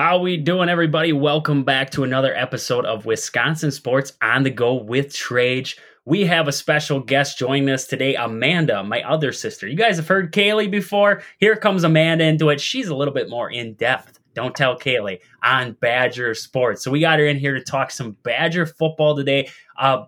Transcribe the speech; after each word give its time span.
How 0.00 0.16
we 0.16 0.38
doing, 0.38 0.70
everybody? 0.70 1.12
Welcome 1.12 1.62
back 1.62 1.90
to 1.90 2.04
another 2.04 2.34
episode 2.34 2.86
of 2.86 3.04
Wisconsin 3.04 3.70
Sports 3.70 4.14
on 4.22 4.44
the 4.44 4.50
Go 4.50 4.72
with 4.72 5.08
Trage. 5.08 5.76
We 6.06 6.24
have 6.24 6.48
a 6.48 6.52
special 6.52 7.00
guest 7.00 7.36
joining 7.36 7.68
us 7.68 7.86
today, 7.86 8.14
Amanda, 8.14 8.82
my 8.82 9.02
other 9.02 9.30
sister. 9.30 9.68
You 9.68 9.76
guys 9.76 9.98
have 9.98 10.08
heard 10.08 10.32
Kaylee 10.32 10.70
before. 10.70 11.22
Here 11.36 11.54
comes 11.54 11.84
Amanda 11.84 12.24
into 12.24 12.48
it. 12.48 12.62
She's 12.62 12.88
a 12.88 12.94
little 12.94 13.12
bit 13.12 13.28
more 13.28 13.50
in 13.50 13.74
depth. 13.74 14.18
Don't 14.32 14.56
tell 14.56 14.78
Kaylee 14.78 15.18
on 15.42 15.72
Badger 15.82 16.34
sports. 16.34 16.82
So 16.82 16.90
we 16.90 17.00
got 17.00 17.18
her 17.18 17.26
in 17.26 17.36
here 17.36 17.52
to 17.52 17.62
talk 17.62 17.90
some 17.90 18.16
Badger 18.22 18.64
football 18.64 19.14
today. 19.14 19.50
A 19.76 20.04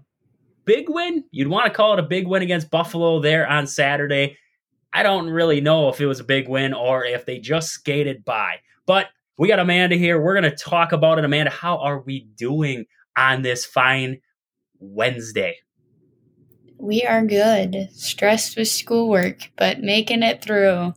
big 0.64 0.88
win. 0.88 1.22
You'd 1.32 1.48
want 1.48 1.66
to 1.66 1.70
call 1.70 1.92
it 1.92 1.98
a 1.98 2.04
big 2.04 2.26
win 2.26 2.40
against 2.40 2.70
Buffalo 2.70 3.20
there 3.20 3.46
on 3.46 3.66
Saturday. 3.66 4.38
I 4.90 5.02
don't 5.02 5.28
really 5.28 5.60
know 5.60 5.90
if 5.90 6.00
it 6.00 6.06
was 6.06 6.20
a 6.20 6.24
big 6.24 6.48
win 6.48 6.72
or 6.72 7.04
if 7.04 7.26
they 7.26 7.38
just 7.40 7.72
skated 7.72 8.24
by. 8.24 8.60
But 8.86 9.08
we 9.42 9.48
got 9.48 9.58
Amanda 9.58 9.96
here. 9.96 10.20
We're 10.20 10.40
going 10.40 10.48
to 10.48 10.56
talk 10.56 10.92
about 10.92 11.18
it. 11.18 11.24
Amanda, 11.24 11.50
how 11.50 11.78
are 11.78 12.00
we 12.02 12.28
doing 12.36 12.84
on 13.16 13.42
this 13.42 13.64
fine 13.64 14.20
Wednesday? 14.78 15.56
We 16.78 17.02
are 17.02 17.26
good. 17.26 17.88
Stressed 17.90 18.56
with 18.56 18.68
schoolwork, 18.68 19.50
but 19.58 19.80
making 19.80 20.22
it 20.22 20.42
through. 20.42 20.94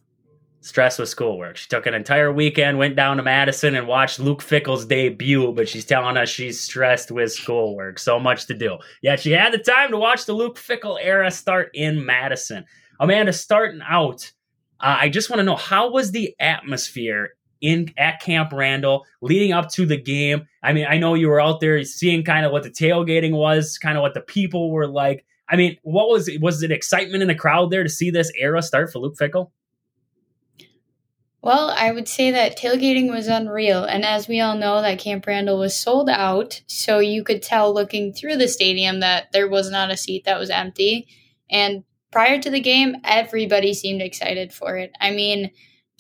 Stressed 0.62 1.00
with 1.00 1.10
schoolwork. 1.10 1.58
She 1.58 1.68
took 1.68 1.88
an 1.88 1.96
entire 1.96 2.32
weekend, 2.32 2.78
went 2.78 2.96
down 2.96 3.18
to 3.18 3.24
Madison 3.24 3.74
and 3.74 3.88
watched 3.88 4.20
Luke 4.20 4.44
Fickell's 4.44 4.86
debut, 4.86 5.52
but 5.52 5.68
she's 5.68 5.84
telling 5.84 6.16
us 6.16 6.30
she's 6.30 6.62
stressed 6.62 7.10
with 7.10 7.32
schoolwork. 7.32 7.98
So 7.98 8.20
much 8.20 8.46
to 8.46 8.54
do. 8.54 8.78
Yet 9.02 9.22
she 9.22 9.32
had 9.32 9.54
the 9.54 9.58
time 9.58 9.90
to 9.90 9.98
watch 9.98 10.28
the 10.28 10.34
Luke 10.34 10.60
Fickell 10.60 11.00
era 11.02 11.32
start 11.32 11.72
in 11.74 12.06
Madison. 12.06 12.66
Amanda, 13.00 13.34
starting 13.34 13.82
out, 13.90 14.32
uh, 14.80 14.98
I 15.00 15.10
just 15.10 15.32
want 15.32 15.40
to 15.40 15.44
know 15.44 15.56
how 15.56 15.90
was 15.90 16.12
the 16.12 16.36
atmosphere 16.40 17.32
in 17.62 17.94
at 17.98 18.22
Camp 18.22 18.52
Randall 18.54 19.06
leading 19.22 19.54
up 19.54 19.70
to 19.72 19.86
the 19.86 19.98
game? 19.98 20.48
I 20.64 20.74
mean, 20.74 20.86
I 20.90 20.98
know 20.98 21.14
you 21.14 21.30
were 21.30 21.42
out 21.42 21.60
there 21.60 21.84
seeing 21.84 22.24
kind 22.24 22.46
of 22.46 22.52
what 22.52 22.64
the 22.64 22.70
tailgating 22.70 23.32
was, 23.32 23.78
kind 23.78 23.98
of 23.98 24.02
what 24.02 24.14
the 24.14 24.22
people 24.22 24.72
were 24.72 24.88
like. 24.88 25.26
I 25.48 25.56
mean, 25.56 25.78
what 25.84 26.10
was 26.10 26.28
it? 26.28 26.42
Was 26.42 26.64
it 26.64 26.72
excitement 26.72 27.22
in 27.22 27.28
the 27.28 27.36
crowd 27.36 27.72
there 27.72 27.84
to 27.84 27.90
see 27.90 28.10
this 28.10 28.32
era 28.38 28.62
start 28.62 28.92
for 28.92 29.00
Luke 29.00 29.16
Fickell? 29.20 29.52
Well, 31.46 31.70
I 31.78 31.92
would 31.92 32.08
say 32.08 32.32
that 32.32 32.58
tailgating 32.58 33.12
was 33.12 33.28
unreal. 33.28 33.84
And 33.84 34.04
as 34.04 34.28
we 34.28 34.42
all 34.42 34.56
know, 34.56 34.82
that 34.82 34.98
Camp 34.98 35.28
Randall 35.28 35.60
was 35.60 35.76
sold 35.76 36.10
out. 36.10 36.64
So 36.66 36.98
you 36.98 37.24
could 37.24 37.44
tell 37.44 37.72
looking 37.72 38.14
through 38.14 38.38
the 38.38 38.48
stadium 38.48 39.00
that 39.02 39.32
there 39.32 39.48
was 39.48 39.70
not 39.70 39.92
a 39.92 39.98
seat 39.98 40.26
that 40.26 40.40
was 40.40 40.50
empty. 40.50 41.08
And 41.52 41.84
prior 42.10 42.42
to 42.42 42.50
the 42.50 42.60
game, 42.60 42.96
everybody 43.04 43.76
seemed 43.76 44.02
excited 44.02 44.54
for 44.54 44.76
it. 44.78 44.92
I 45.00 45.12
mean, 45.12 45.52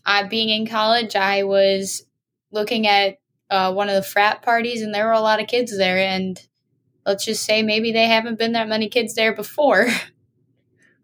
uh, 0.05 0.27
being 0.27 0.49
in 0.49 0.67
college, 0.67 1.15
I 1.15 1.43
was 1.43 2.05
looking 2.51 2.87
at 2.87 3.19
uh, 3.49 3.73
one 3.73 3.89
of 3.89 3.95
the 3.95 4.03
frat 4.03 4.41
parties, 4.41 4.81
and 4.81 4.93
there 4.93 5.05
were 5.05 5.11
a 5.11 5.21
lot 5.21 5.41
of 5.41 5.47
kids 5.47 5.75
there. 5.77 5.97
And 5.97 6.39
let's 7.05 7.25
just 7.25 7.43
say 7.43 7.63
maybe 7.63 7.91
they 7.91 8.07
haven't 8.07 8.39
been 8.39 8.53
that 8.53 8.67
many 8.67 8.89
kids 8.89 9.15
there 9.15 9.33
before. 9.33 9.87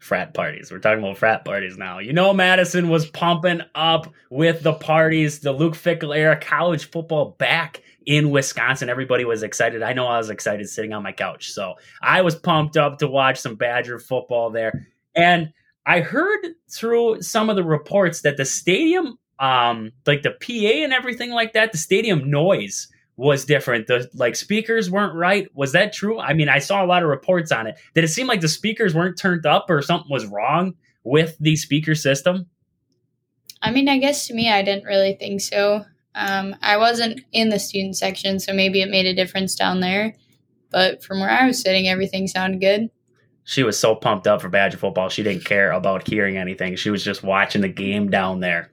frat 0.01 0.33
parties. 0.33 0.71
We're 0.71 0.79
talking 0.79 1.03
about 1.03 1.17
frat 1.17 1.45
parties 1.45 1.77
now. 1.77 1.99
You 1.99 2.11
know, 2.11 2.33
Madison 2.33 2.89
was 2.89 3.05
pumping 3.07 3.61
up 3.75 4.11
with 4.31 4.63
the 4.63 4.73
parties, 4.73 5.39
the 5.39 5.51
Luke 5.51 5.75
Fickell 5.75 6.15
era 6.15 6.35
college 6.35 6.89
football 6.89 7.35
back 7.37 7.81
in 8.07 8.31
Wisconsin. 8.31 8.89
Everybody 8.89 9.25
was 9.25 9.43
excited. 9.43 9.83
I 9.83 9.93
know 9.93 10.07
I 10.07 10.17
was 10.17 10.31
excited 10.31 10.67
sitting 10.67 10.91
on 10.93 11.03
my 11.03 11.11
couch. 11.11 11.51
So 11.51 11.75
I 12.01 12.23
was 12.23 12.35
pumped 12.35 12.77
up 12.77 12.97
to 12.99 13.07
watch 13.07 13.39
some 13.39 13.55
Badger 13.55 13.99
football 13.99 14.49
there. 14.49 14.87
And 15.15 15.53
I 15.85 16.01
heard 16.01 16.45
through 16.69 17.21
some 17.21 17.49
of 17.49 17.55
the 17.55 17.63
reports 17.63 18.21
that 18.21 18.37
the 18.37 18.45
stadium, 18.45 19.17
um, 19.39 19.91
like 20.05 20.21
the 20.21 20.31
PA 20.31 20.83
and 20.83 20.93
everything 20.93 21.31
like 21.31 21.53
that, 21.53 21.71
the 21.71 21.77
stadium 21.77 22.29
noise 22.29 22.87
was 23.17 23.45
different. 23.45 23.87
The 23.87 24.09
like 24.13 24.35
speakers 24.35 24.89
weren't 24.89 25.15
right. 25.15 25.47
Was 25.55 25.71
that 25.73 25.93
true? 25.93 26.19
I 26.19 26.33
mean, 26.33 26.49
I 26.49 26.59
saw 26.59 26.83
a 26.83 26.87
lot 26.87 27.03
of 27.03 27.09
reports 27.09 27.51
on 27.51 27.67
it. 27.67 27.79
Did 27.93 28.03
it 28.03 28.09
seem 28.09 28.27
like 28.27 28.41
the 28.41 28.47
speakers 28.47 28.95
weren't 28.95 29.17
turned 29.17 29.45
up 29.45 29.69
or 29.69 29.81
something 29.81 30.09
was 30.09 30.25
wrong 30.25 30.75
with 31.03 31.37
the 31.39 31.55
speaker 31.55 31.95
system? 31.95 32.47
I 33.61 33.71
mean, 33.71 33.87
I 33.87 33.99
guess 33.99 34.27
to 34.27 34.33
me, 34.33 34.49
I 34.49 34.63
didn't 34.63 34.85
really 34.85 35.13
think 35.13 35.41
so. 35.41 35.85
Um, 36.15 36.55
I 36.61 36.77
wasn't 36.77 37.21
in 37.31 37.49
the 37.49 37.59
student 37.59 37.95
section, 37.95 38.39
so 38.39 38.53
maybe 38.53 38.81
it 38.81 38.89
made 38.89 39.05
a 39.05 39.13
difference 39.13 39.55
down 39.55 39.79
there. 39.79 40.15
But 40.71 41.03
from 41.03 41.19
where 41.19 41.29
I 41.29 41.45
was 41.45 41.61
sitting, 41.61 41.87
everything 41.87 42.27
sounded 42.27 42.59
good. 42.59 42.89
She 43.43 43.63
was 43.63 43.77
so 43.77 43.95
pumped 43.95 44.27
up 44.27 44.41
for 44.41 44.49
Badger 44.49 44.77
football, 44.77 45.09
she 45.09 45.23
didn't 45.23 45.45
care 45.45 45.71
about 45.71 46.07
hearing 46.07 46.37
anything. 46.37 46.75
She 46.75 46.89
was 46.89 47.03
just 47.03 47.23
watching 47.23 47.61
the 47.61 47.69
game 47.69 48.09
down 48.09 48.39
there. 48.39 48.71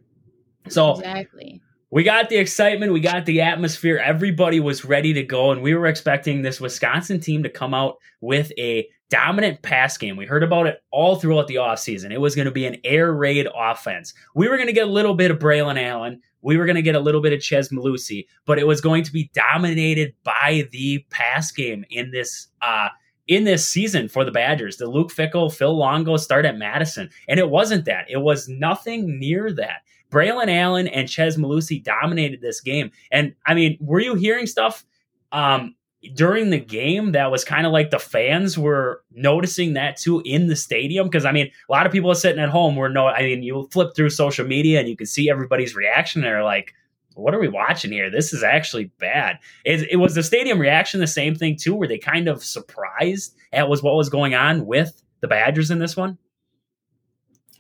So 0.68 0.92
exactly 0.92 1.62
we 1.90 2.02
got 2.02 2.28
the 2.28 2.36
excitement, 2.36 2.92
we 2.92 3.00
got 3.00 3.24
the 3.24 3.40
atmosphere. 3.40 3.96
Everybody 3.96 4.60
was 4.60 4.84
ready 4.84 5.14
to 5.14 5.22
go, 5.22 5.52
and 5.52 5.62
we 5.62 5.74
were 5.74 5.86
expecting 5.86 6.42
this 6.42 6.60
Wisconsin 6.60 7.18
team 7.18 7.42
to 7.42 7.48
come 7.48 7.72
out 7.72 7.96
with 8.20 8.52
a 8.58 8.86
dominant 9.08 9.62
pass 9.62 9.96
game. 9.96 10.16
We 10.16 10.26
heard 10.26 10.42
about 10.42 10.66
it 10.66 10.82
all 10.90 11.16
throughout 11.16 11.46
the 11.46 11.54
offseason. 11.54 12.12
It 12.12 12.20
was 12.20 12.34
going 12.34 12.44
to 12.44 12.52
be 12.52 12.66
an 12.66 12.76
air 12.84 13.12
raid 13.14 13.48
offense. 13.56 14.12
We 14.34 14.48
were 14.48 14.56
going 14.56 14.66
to 14.66 14.74
get 14.74 14.86
a 14.86 14.90
little 14.90 15.14
bit 15.14 15.30
of 15.30 15.38
Braylon 15.38 15.82
Allen. 15.82 16.20
We 16.42 16.58
were 16.58 16.66
going 16.66 16.76
to 16.76 16.82
get 16.82 16.94
a 16.94 17.00
little 17.00 17.22
bit 17.22 17.32
of 17.32 17.42
Chez 17.42 17.70
Mellusi, 17.72 18.26
but 18.44 18.58
it 18.58 18.66
was 18.66 18.82
going 18.82 19.02
to 19.04 19.12
be 19.12 19.30
dominated 19.32 20.14
by 20.24 20.68
the 20.70 21.06
pass 21.10 21.50
game 21.50 21.86
in 21.88 22.10
this 22.10 22.48
uh, 22.60 22.88
in 23.28 23.44
this 23.44 23.68
season 23.68 24.08
for 24.08 24.24
the 24.24 24.32
Badgers. 24.32 24.78
The 24.78 24.86
Luke 24.86 25.12
Fickell, 25.12 25.52
Phil 25.52 25.76
Longo 25.76 26.16
start 26.16 26.44
at 26.44 26.58
Madison, 26.58 27.10
and 27.28 27.38
it 27.38 27.50
wasn't 27.50 27.84
that. 27.84 28.06
It 28.08 28.18
was 28.18 28.48
nothing 28.48 29.18
near 29.18 29.52
that. 29.52 29.82
Braylon 30.10 30.48
Allen 30.48 30.88
and 30.88 31.08
Chez 31.08 31.36
Mellusi 31.36 31.82
dominated 31.82 32.40
this 32.40 32.60
game. 32.60 32.90
And 33.12 33.34
I 33.46 33.54
mean, 33.54 33.76
were 33.80 34.00
you 34.00 34.14
hearing 34.14 34.46
stuff 34.46 34.86
um, 35.32 35.74
during 36.14 36.48
the 36.48 36.58
game 36.58 37.12
that 37.12 37.30
was 37.30 37.44
kind 37.44 37.66
of 37.66 37.72
like 37.72 37.90
the 37.90 37.98
fans 37.98 38.56
were 38.56 39.02
noticing 39.12 39.74
that 39.74 39.98
too 39.98 40.22
in 40.24 40.46
the 40.46 40.56
stadium? 40.56 41.08
Because 41.08 41.26
I 41.26 41.32
mean, 41.32 41.50
a 41.68 41.72
lot 41.72 41.84
of 41.84 41.92
people 41.92 42.10
are 42.10 42.14
sitting 42.14 42.42
at 42.42 42.48
home 42.48 42.76
were 42.76 42.88
no, 42.88 43.06
I 43.06 43.20
mean, 43.20 43.42
you 43.42 43.68
flip 43.70 43.94
through 43.94 44.10
social 44.10 44.46
media 44.46 44.80
and 44.80 44.88
you 44.88 44.96
can 44.96 45.06
see 45.06 45.28
everybody's 45.28 45.76
reaction. 45.76 46.22
They're 46.22 46.42
like, 46.42 46.72
what 47.18 47.34
are 47.34 47.40
we 47.40 47.48
watching 47.48 47.92
here? 47.92 48.10
This 48.10 48.32
is 48.32 48.42
actually 48.42 48.86
bad. 48.98 49.38
It, 49.64 49.88
it 49.90 49.96
was 49.96 50.14
the 50.14 50.22
stadium 50.22 50.58
reaction 50.58 51.00
the 51.00 51.06
same 51.06 51.34
thing 51.34 51.56
too? 51.56 51.74
Were 51.74 51.88
they 51.88 51.98
kind 51.98 52.28
of 52.28 52.44
surprised 52.44 53.34
at 53.52 53.68
was 53.68 53.82
what 53.82 53.96
was 53.96 54.08
going 54.08 54.34
on 54.34 54.66
with 54.66 55.02
the 55.20 55.28
Badgers 55.28 55.70
in 55.70 55.78
this 55.78 55.96
one? 55.96 56.18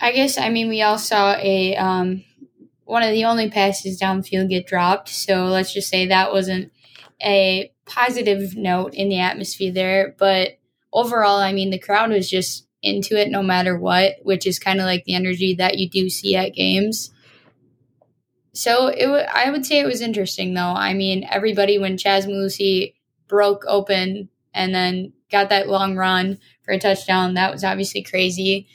I 0.00 0.12
guess 0.12 0.38
I 0.38 0.48
mean 0.48 0.68
we 0.68 0.82
all 0.82 0.98
saw 0.98 1.34
a 1.34 1.74
um, 1.76 2.24
one 2.84 3.02
of 3.02 3.12
the 3.12 3.24
only 3.24 3.50
passes 3.50 4.00
downfield 4.00 4.48
get 4.48 4.66
dropped. 4.66 5.08
So 5.08 5.46
let's 5.46 5.74
just 5.74 5.88
say 5.88 6.06
that 6.06 6.32
wasn't 6.32 6.72
a 7.22 7.72
positive 7.84 8.56
note 8.56 8.94
in 8.94 9.08
the 9.08 9.20
atmosphere 9.20 9.72
there. 9.72 10.14
But 10.18 10.58
overall, 10.92 11.38
I 11.38 11.52
mean, 11.52 11.70
the 11.70 11.78
crowd 11.78 12.10
was 12.10 12.30
just 12.30 12.66
into 12.82 13.20
it 13.20 13.30
no 13.30 13.42
matter 13.42 13.76
what, 13.76 14.16
which 14.22 14.46
is 14.46 14.58
kind 14.58 14.80
of 14.80 14.86
like 14.86 15.04
the 15.04 15.14
energy 15.14 15.54
that 15.56 15.78
you 15.78 15.88
do 15.88 16.08
see 16.08 16.36
at 16.36 16.54
games. 16.54 17.10
So 18.58 18.88
it 18.88 19.04
w- 19.04 19.24
I 19.32 19.52
would 19.52 19.64
say 19.64 19.78
it 19.78 19.86
was 19.86 20.00
interesting 20.00 20.52
though. 20.52 20.74
I 20.74 20.92
mean, 20.92 21.24
everybody 21.30 21.78
when 21.78 21.96
Chaz 21.96 22.26
Mellusi 22.26 22.94
broke 23.28 23.62
open 23.68 24.30
and 24.52 24.74
then 24.74 25.12
got 25.30 25.48
that 25.50 25.68
long 25.68 25.96
run 25.96 26.38
for 26.64 26.72
a 26.72 26.78
touchdown, 26.80 27.34
that 27.34 27.52
was 27.52 27.62
obviously 27.62 28.02
crazy. 28.02 28.66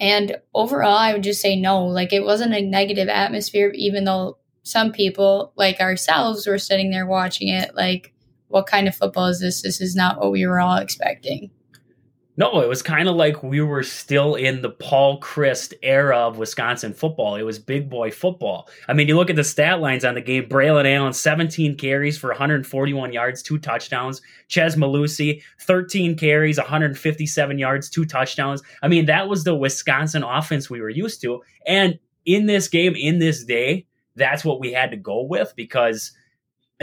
And 0.00 0.38
overall, 0.52 0.96
I 0.96 1.12
would 1.12 1.22
just 1.22 1.40
say 1.40 1.54
no. 1.54 1.84
Like 1.84 2.12
it 2.12 2.24
wasn't 2.24 2.54
a 2.54 2.60
negative 2.60 3.08
atmosphere, 3.08 3.70
even 3.72 4.02
though 4.02 4.38
some 4.64 4.90
people, 4.90 5.52
like 5.56 5.78
ourselves, 5.78 6.44
were 6.44 6.58
sitting 6.58 6.90
there 6.90 7.06
watching 7.06 7.46
it. 7.46 7.76
Like, 7.76 8.12
what 8.48 8.66
kind 8.66 8.88
of 8.88 8.96
football 8.96 9.26
is 9.26 9.38
this? 9.38 9.62
This 9.62 9.80
is 9.80 9.94
not 9.94 10.18
what 10.18 10.32
we 10.32 10.44
were 10.44 10.58
all 10.58 10.78
expecting. 10.78 11.52
No, 12.38 12.60
it 12.60 12.68
was 12.68 12.82
kind 12.82 13.08
of 13.08 13.16
like 13.16 13.42
we 13.42 13.62
were 13.62 13.82
still 13.82 14.34
in 14.34 14.60
the 14.60 14.68
Paul 14.68 15.18
Chryst 15.20 15.72
era 15.82 16.18
of 16.18 16.36
Wisconsin 16.36 16.92
football. 16.92 17.36
It 17.36 17.44
was 17.44 17.58
big 17.58 17.88
boy 17.88 18.10
football. 18.10 18.68
I 18.88 18.92
mean, 18.92 19.08
you 19.08 19.16
look 19.16 19.30
at 19.30 19.36
the 19.36 19.44
stat 19.44 19.80
lines 19.80 20.04
on 20.04 20.14
the 20.14 20.20
game. 20.20 20.46
Braylon 20.46 20.84
Allen, 20.84 21.14
17 21.14 21.76
carries 21.78 22.18
for 22.18 22.28
141 22.28 23.14
yards, 23.14 23.42
two 23.42 23.58
touchdowns. 23.58 24.20
Chez 24.48 24.76
Mellusi, 24.76 25.42
13 25.60 26.14
carries, 26.18 26.58
157 26.58 27.58
yards, 27.58 27.88
two 27.88 28.04
touchdowns. 28.04 28.62
I 28.82 28.88
mean, 28.88 29.06
that 29.06 29.28
was 29.28 29.44
the 29.44 29.54
Wisconsin 29.54 30.22
offense 30.22 30.68
we 30.68 30.82
were 30.82 30.90
used 30.90 31.22
to. 31.22 31.42
And 31.66 31.98
in 32.26 32.44
this 32.44 32.68
game, 32.68 32.94
in 32.94 33.18
this 33.18 33.44
day, 33.44 33.86
that's 34.14 34.44
what 34.44 34.60
we 34.60 34.72
had 34.72 34.90
to 34.90 34.96
go 34.98 35.22
with 35.22 35.54
because– 35.56 36.12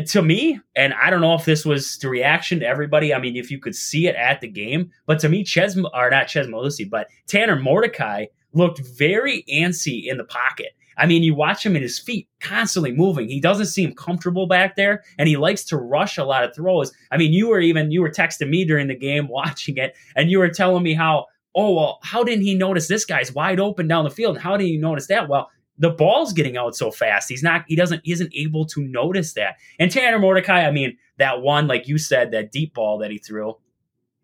to 0.08 0.22
me, 0.22 0.60
and 0.76 0.94
I 0.94 1.10
don't 1.10 1.22
know 1.22 1.36
if 1.36 1.46
this 1.46 1.66
was 1.66 1.98
the 2.00 2.10
reaction 2.10 2.60
to 2.60 2.66
everybody. 2.66 3.14
I 3.14 3.20
mean, 3.20 3.36
if 3.36 3.52
you 3.52 3.60
could 3.60 3.76
see 3.76 4.08
it 4.08 4.16
at 4.16 4.42
the 4.42 4.48
game, 4.48 4.92
but 5.06 5.20
to 5.20 5.30
me, 5.30 5.44
Chez 5.44 5.78
or 5.78 6.10
not 6.10 6.30
Chez 6.30 6.48
Mellusi, 6.48 6.90
but 6.90 7.08
Tanner 7.28 7.56
Mordecai 7.56 8.26
looked 8.54 8.80
very 8.80 9.44
antsy 9.52 10.06
in 10.06 10.18
the 10.18 10.24
pocket. 10.24 10.70
I 10.98 11.06
mean, 11.06 11.24
you 11.24 11.34
watch 11.34 11.66
him 11.66 11.76
and 11.76 11.84
his 11.84 12.00
feet 12.00 12.28
constantly 12.40 12.92
moving. 12.92 13.28
He 13.28 13.40
doesn't 13.40 13.68
seem 13.68 13.96
comfortable 13.96 14.48
back 14.48 14.76
there, 14.76 15.04
and 15.18 15.28
he 15.28 15.38
likes 15.38 15.64
to 15.66 15.78
rush 15.78 16.18
a 16.18 16.24
lot 16.24 16.44
of 16.44 16.56
throws. 16.56 16.92
I 17.12 17.18
mean, 17.18 17.34
you 17.34 17.50
were 17.50 17.60
even 17.60 17.92
you 17.92 18.02
were 18.02 18.12
texting 18.12 18.50
me 18.50 18.66
during 18.66 18.88
the 18.88 18.96
game 18.96 19.28
watching 19.30 19.78
it, 19.78 19.96
and 20.16 20.30
you 20.30 20.40
were 20.40 20.50
telling 20.50 20.84
me 20.84 20.94
how, 20.94 21.28
oh 21.56 21.74
well, 21.74 22.00
how 22.04 22.24
didn't 22.24 22.44
he 22.44 22.56
notice 22.56 22.88
this 22.88 23.06
guy's 23.06 23.34
wide 23.34 23.60
open 23.60 23.88
down 23.88 24.04
the 24.04 24.10
field? 24.10 24.38
How 24.38 24.58
did 24.58 24.66
he 24.66 24.78
notice 24.78 25.08
that? 25.08 25.30
Well, 25.30 25.50
the 25.78 25.90
ball's 25.90 26.34
getting 26.34 26.58
out 26.58 26.76
so 26.76 26.92
fast. 26.92 27.30
He's 27.30 27.44
not, 27.44 27.64
he 27.68 27.76
doesn't, 27.76 28.02
he 28.04 28.12
isn't 28.12 28.34
able 28.36 28.66
to 28.68 28.82
notice 28.82 29.34
that. 29.34 29.56
And 29.80 29.92
Tanner 29.92 30.20
Mordecai, 30.20 30.66
I 30.68 30.72
mean, 30.72 30.98
that 31.18 31.42
one, 31.42 31.68
like 31.68 31.88
you 31.88 31.98
said, 31.98 32.32
that 32.32 32.52
deep 32.52 32.74
ball 32.74 32.98
that 33.00 33.12
he 33.12 33.18
threw 33.18 33.58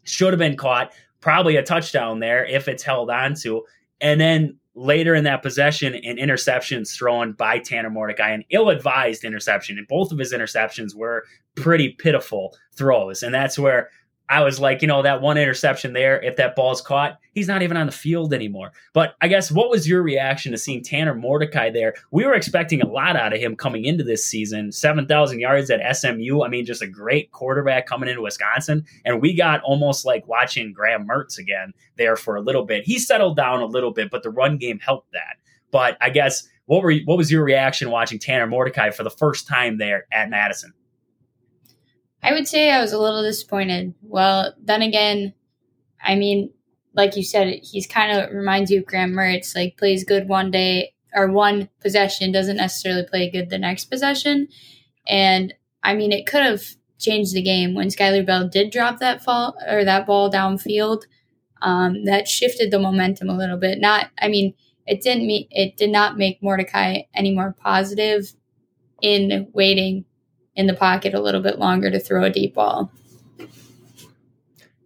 should 0.04 0.34
have 0.34 0.40
been 0.40 0.58
caught. 0.58 0.92
Probably 1.22 1.56
a 1.56 1.64
touchdown 1.64 2.20
there 2.20 2.46
if 2.46 2.68
it's 2.68 2.84
held 2.84 3.10
on 3.10 3.34
to. 3.42 3.66
And 4.00 4.22
then 4.22 4.58
later 4.76 5.14
in 5.14 5.26
that 5.26 5.44
possession, 5.44 5.94
an 5.96 6.18
interception 6.18 6.86
thrown 6.86 7.34
by 7.34 7.60
Tanner 7.60 7.90
Mordecai, 7.90 8.30
an 8.32 8.46
ill 8.50 8.70
advised 8.70 9.26
interception. 9.26 9.78
And 9.78 9.88
both 9.88 10.12
of 10.12 10.20
his 10.20 10.34
interceptions 10.34 10.96
were 10.96 11.26
pretty 11.56 11.90
pitiful 11.90 12.56
throws. 12.76 13.22
And 13.24 13.34
that's 13.34 13.60
where 13.60 13.90
I 14.30 14.44
was 14.44 14.60
like, 14.60 14.84
you 14.84 14.88
know, 14.88 15.02
that 15.02 15.22
one 15.22 15.40
interception 15.40 15.94
there, 15.94 16.22
if 16.22 16.36
that 16.36 16.56
ball's 16.56 16.82
caught, 16.82 17.20
he's 17.34 17.48
not 17.48 17.64
even 17.64 17.78
on 17.78 17.88
the 17.88 17.92
field 17.92 18.32
anymore. 18.32 18.72
But 18.94 19.16
I 19.22 19.28
guess 19.28 19.52
what 19.52 19.72
was 19.72 19.90
your 19.90 20.04
reaction 20.04 20.52
to 20.52 20.58
seeing 20.58 20.84
Tanner 20.84 21.16
Mordecai 21.16 21.72
there? 21.72 21.96
We 22.12 22.26
were 22.26 22.36
expecting 22.36 22.80
a 22.82 22.88
lot 22.88 23.16
out 23.16 23.34
of 23.34 23.42
him 23.42 23.56
coming 23.56 23.86
into 23.86 24.04
this 24.04 24.24
season 24.24 24.72
7,000 24.72 25.40
yards 25.40 25.72
at 25.72 25.96
SMU. 25.96 26.44
I 26.44 26.48
mean, 26.48 26.64
just 26.64 26.84
a 26.84 26.88
great 26.88 27.32
quarterback 27.32 27.88
coming 27.88 28.08
into 28.08 28.22
Wisconsin. 28.22 28.86
And 29.04 29.20
we 29.20 29.34
got 29.34 29.64
almost 29.64 30.06
like 30.06 30.28
watching 30.28 30.74
Graham 30.74 31.08
Mertz 31.08 31.40
again 31.40 31.74
there 31.98 32.16
for 32.16 32.36
a 32.36 32.42
little 32.42 32.66
bit. 32.66 32.84
He 32.84 33.00
settled 33.00 33.36
down 33.36 33.62
a 33.62 33.66
little 33.66 33.92
bit, 33.92 34.12
but 34.12 34.22
the 34.22 34.30
run 34.30 34.58
game 34.58 34.78
helped 34.78 35.12
that. 35.14 35.38
But 35.72 35.98
I 36.02 36.12
guess 36.12 36.48
what 36.68 36.84
were 36.84 36.94
what 37.06 37.18
was 37.18 37.32
your 37.32 37.44
reaction 37.44 37.90
watching 37.90 38.20
Tanner 38.20 38.46
Mordecai 38.46 38.92
for 38.92 39.02
the 39.02 39.10
first 39.10 39.48
time 39.48 39.80
there 39.80 40.06
at 40.12 40.30
Madison? 40.30 40.72
I 42.22 42.34
would 42.34 42.48
say 42.48 42.72
I 42.72 42.82
was 42.82 42.94
a 42.94 43.00
little 43.00 43.24
disappointed. 43.24 43.94
Well, 44.02 44.54
then 44.62 44.82
again, 44.82 45.34
I 46.04 46.16
mean, 46.16 46.52
like 46.94 47.16
you 47.16 47.24
said, 47.24 47.60
he's 47.64 47.88
kind 47.88 48.18
of 48.18 48.32
reminds 48.34 48.72
you 48.72 48.80
of 48.80 48.86
Graham 48.86 49.14
Mertz. 49.14 49.56
Like 49.56 49.78
plays 49.78 50.04
good 50.04 50.28
one 50.28 50.52
day 50.52 50.94
or 51.14 51.32
one 51.32 51.70
possession, 51.82 52.32
doesn't 52.32 52.58
necessarily 52.58 53.06
play 53.06 53.30
good 53.30 53.50
the 53.50 53.58
next 53.58 53.86
possession. 53.86 54.48
And 55.08 55.54
I 55.84 55.94
mean, 55.96 56.12
it 56.12 56.28
could 56.28 56.44
have 56.44 56.64
changed 57.00 57.34
the 57.34 57.42
game 57.42 57.74
when 57.74 57.88
Skyler 57.88 58.26
Bell 58.26 58.48
did 58.48 58.72
drop 58.72 59.00
that 59.00 59.24
fall 59.24 59.56
or 59.68 59.86
that 59.86 60.06
ball 60.06 60.30
downfield. 60.32 61.04
Um, 61.62 62.06
that 62.06 62.28
shifted 62.28 62.72
the 62.72 62.80
momentum 62.80 63.30
a 63.30 63.38
little 63.38 63.58
bit. 63.58 63.80
Not, 63.80 64.12
I 64.22 64.30
mean, 64.30 64.54
it 64.86 65.02
didn't 65.02 65.28
mean 65.28 65.48
it 65.52 65.76
did 65.76 65.90
not 65.90 66.18
make 66.18 66.42
Mordecai 66.42 67.02
any 67.14 67.34
more 67.34 67.54
positive 67.60 68.34
in 69.02 69.50
waiting 69.54 70.06
in 70.56 70.68
the 70.68 70.74
pocket 70.74 71.14
a 71.14 71.22
little 71.22 71.42
bit 71.42 71.60
longer 71.60 71.90
to 71.92 72.00
throw 72.00 72.24
a 72.24 72.30
deep 72.30 72.56
ball. 72.56 72.92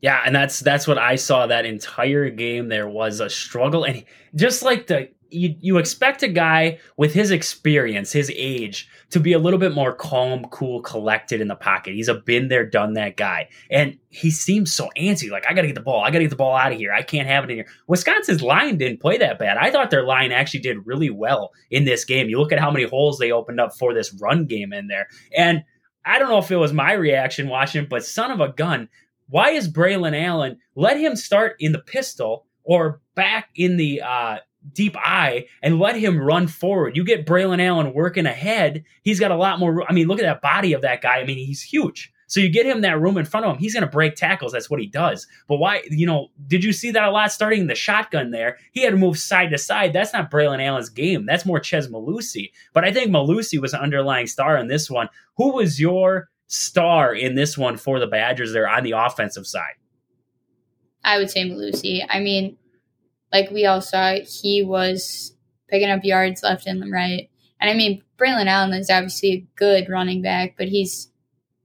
Yeah, 0.01 0.21
and 0.25 0.35
that's 0.35 0.59
that's 0.59 0.85
what 0.85 0.97
I 0.97 1.15
saw 1.15 1.47
that 1.47 1.65
entire 1.65 2.29
game. 2.29 2.67
There 2.67 2.89
was 2.89 3.21
a 3.21 3.29
struggle, 3.29 3.85
and 3.85 4.03
just 4.35 4.61
like 4.61 4.87
the 4.87 5.09
you, 5.33 5.55
you 5.59 5.77
expect 5.77 6.23
a 6.23 6.27
guy 6.27 6.79
with 6.97 7.13
his 7.13 7.31
experience, 7.31 8.11
his 8.11 8.31
age, 8.35 8.87
to 9.09 9.19
be 9.19 9.33
a 9.33 9.39
little 9.39 9.59
bit 9.59 9.73
more 9.73 9.93
calm, 9.93 10.45
cool, 10.45 10.81
collected 10.81 11.41
in 11.41 11.47
the 11.47 11.55
pocket. 11.55 11.93
He's 11.93 12.07
a 12.07 12.15
been 12.15 12.47
there, 12.47 12.65
done 12.65 12.93
that 12.93 13.17
guy. 13.17 13.49
And 13.69 13.97
he 14.09 14.31
seems 14.31 14.71
so 14.71 14.89
antsy. 14.97 15.29
Like, 15.29 15.45
I 15.49 15.53
got 15.53 15.61
to 15.61 15.67
get 15.67 15.75
the 15.75 15.81
ball. 15.81 16.03
I 16.03 16.11
got 16.11 16.19
to 16.19 16.25
get 16.25 16.29
the 16.29 16.35
ball 16.35 16.55
out 16.55 16.71
of 16.71 16.77
here. 16.77 16.93
I 16.93 17.01
can't 17.01 17.27
have 17.27 17.43
it 17.43 17.49
in 17.49 17.57
here. 17.57 17.67
Wisconsin's 17.87 18.41
line 18.41 18.77
didn't 18.77 19.01
play 19.01 19.17
that 19.17 19.39
bad. 19.39 19.57
I 19.57 19.71
thought 19.71 19.89
their 19.89 20.05
line 20.05 20.31
actually 20.31 20.61
did 20.61 20.85
really 20.85 21.09
well 21.09 21.51
in 21.71 21.85
this 21.85 22.05
game. 22.05 22.29
You 22.29 22.39
look 22.39 22.51
at 22.51 22.59
how 22.59 22.71
many 22.71 22.85
holes 22.85 23.17
they 23.17 23.31
opened 23.31 23.59
up 23.59 23.75
for 23.77 23.93
this 23.93 24.13
run 24.21 24.45
game 24.45 24.71
in 24.71 24.87
there. 24.87 25.07
And 25.35 25.63
I 26.05 26.19
don't 26.19 26.29
know 26.29 26.39
if 26.39 26.51
it 26.51 26.57
was 26.57 26.73
my 26.73 26.93
reaction 26.93 27.47
watching, 27.47 27.87
but 27.89 28.05
son 28.05 28.31
of 28.31 28.41
a 28.41 28.49
gun, 28.49 28.89
why 29.29 29.51
is 29.51 29.71
Braylon 29.71 30.19
Allen 30.19 30.59
let 30.75 30.97
him 30.97 31.15
start 31.15 31.55
in 31.59 31.71
the 31.71 31.79
pistol 31.79 32.45
or 32.63 33.01
back 33.15 33.49
in 33.55 33.77
the 33.77 34.01
uh, 34.01 34.37
deep 34.71 34.95
eye 34.97 35.47
and 35.61 35.79
let 35.79 35.95
him 35.95 36.19
run 36.19 36.47
forward. 36.47 36.95
You 36.95 37.03
get 37.03 37.25
Braylon 37.25 37.61
Allen 37.61 37.93
working 37.93 38.25
ahead. 38.25 38.83
He's 39.03 39.19
got 39.19 39.31
a 39.31 39.35
lot 39.35 39.59
more. 39.59 39.83
I 39.89 39.93
mean, 39.93 40.07
look 40.07 40.19
at 40.19 40.23
that 40.23 40.41
body 40.41 40.73
of 40.73 40.81
that 40.81 41.01
guy. 41.01 41.19
I 41.19 41.25
mean, 41.25 41.37
he's 41.37 41.61
huge. 41.61 42.11
So 42.27 42.39
you 42.39 42.49
get 42.49 42.65
him 42.65 42.81
that 42.81 42.99
room 42.99 43.17
in 43.17 43.25
front 43.25 43.45
of 43.45 43.53
him. 43.53 43.59
He's 43.59 43.73
going 43.73 43.83
to 43.83 43.89
break 43.89 44.15
tackles. 44.15 44.53
That's 44.53 44.69
what 44.69 44.79
he 44.79 44.87
does. 44.87 45.27
But 45.47 45.57
why, 45.57 45.83
you 45.89 46.07
know, 46.07 46.29
did 46.47 46.63
you 46.63 46.73
see 46.73 46.89
that 46.91 47.03
a 47.03 47.11
lot 47.11 47.31
starting 47.31 47.67
the 47.67 47.75
shotgun 47.75 48.31
there? 48.31 48.57
He 48.71 48.81
had 48.81 48.91
to 48.91 48.97
move 48.97 49.19
side 49.19 49.51
to 49.51 49.57
side. 49.59 49.93
That's 49.93 50.13
not 50.13 50.31
Braylon 50.31 50.59
Allen's 50.59 50.89
game. 50.89 51.27
That's 51.27 51.45
more 51.45 51.59
Chez 51.59 51.87
Mellusi. 51.89 52.51
But 52.73 52.85
I 52.85 52.91
think 52.91 53.11
Mellusi 53.11 53.61
was 53.61 53.73
an 53.73 53.81
underlying 53.81 54.25
star 54.25 54.57
in 54.57 54.67
this 54.67 54.89
one. 54.89 55.09
Who 55.37 55.53
was 55.53 55.79
your 55.79 56.29
star 56.47 57.13
in 57.13 57.35
this 57.35 57.55
one 57.55 57.77
for 57.77 57.99
the 57.99 58.07
Badgers 58.07 58.51
there 58.51 58.67
on 58.67 58.83
the 58.83 58.93
offensive 58.93 59.45
side? 59.45 59.75
I 61.03 61.19
would 61.19 61.29
say 61.29 61.47
Mellusi. 61.47 62.03
I 62.09 62.19
mean, 62.19 62.57
like 63.33 63.49
we 63.51 63.65
all 63.65 63.81
saw, 63.81 64.15
he 64.19 64.63
was 64.63 65.35
picking 65.67 65.89
up 65.89 66.03
yards 66.03 66.43
left 66.43 66.67
and 66.67 66.91
right. 66.91 67.29
And 67.59 67.69
I 67.69 67.73
mean, 67.73 68.03
Braylon 68.17 68.47
Allen 68.47 68.73
is 68.73 68.89
obviously 68.89 69.31
a 69.31 69.47
good 69.55 69.89
running 69.89 70.21
back, 70.21 70.55
but 70.57 70.67
he's 70.67 71.11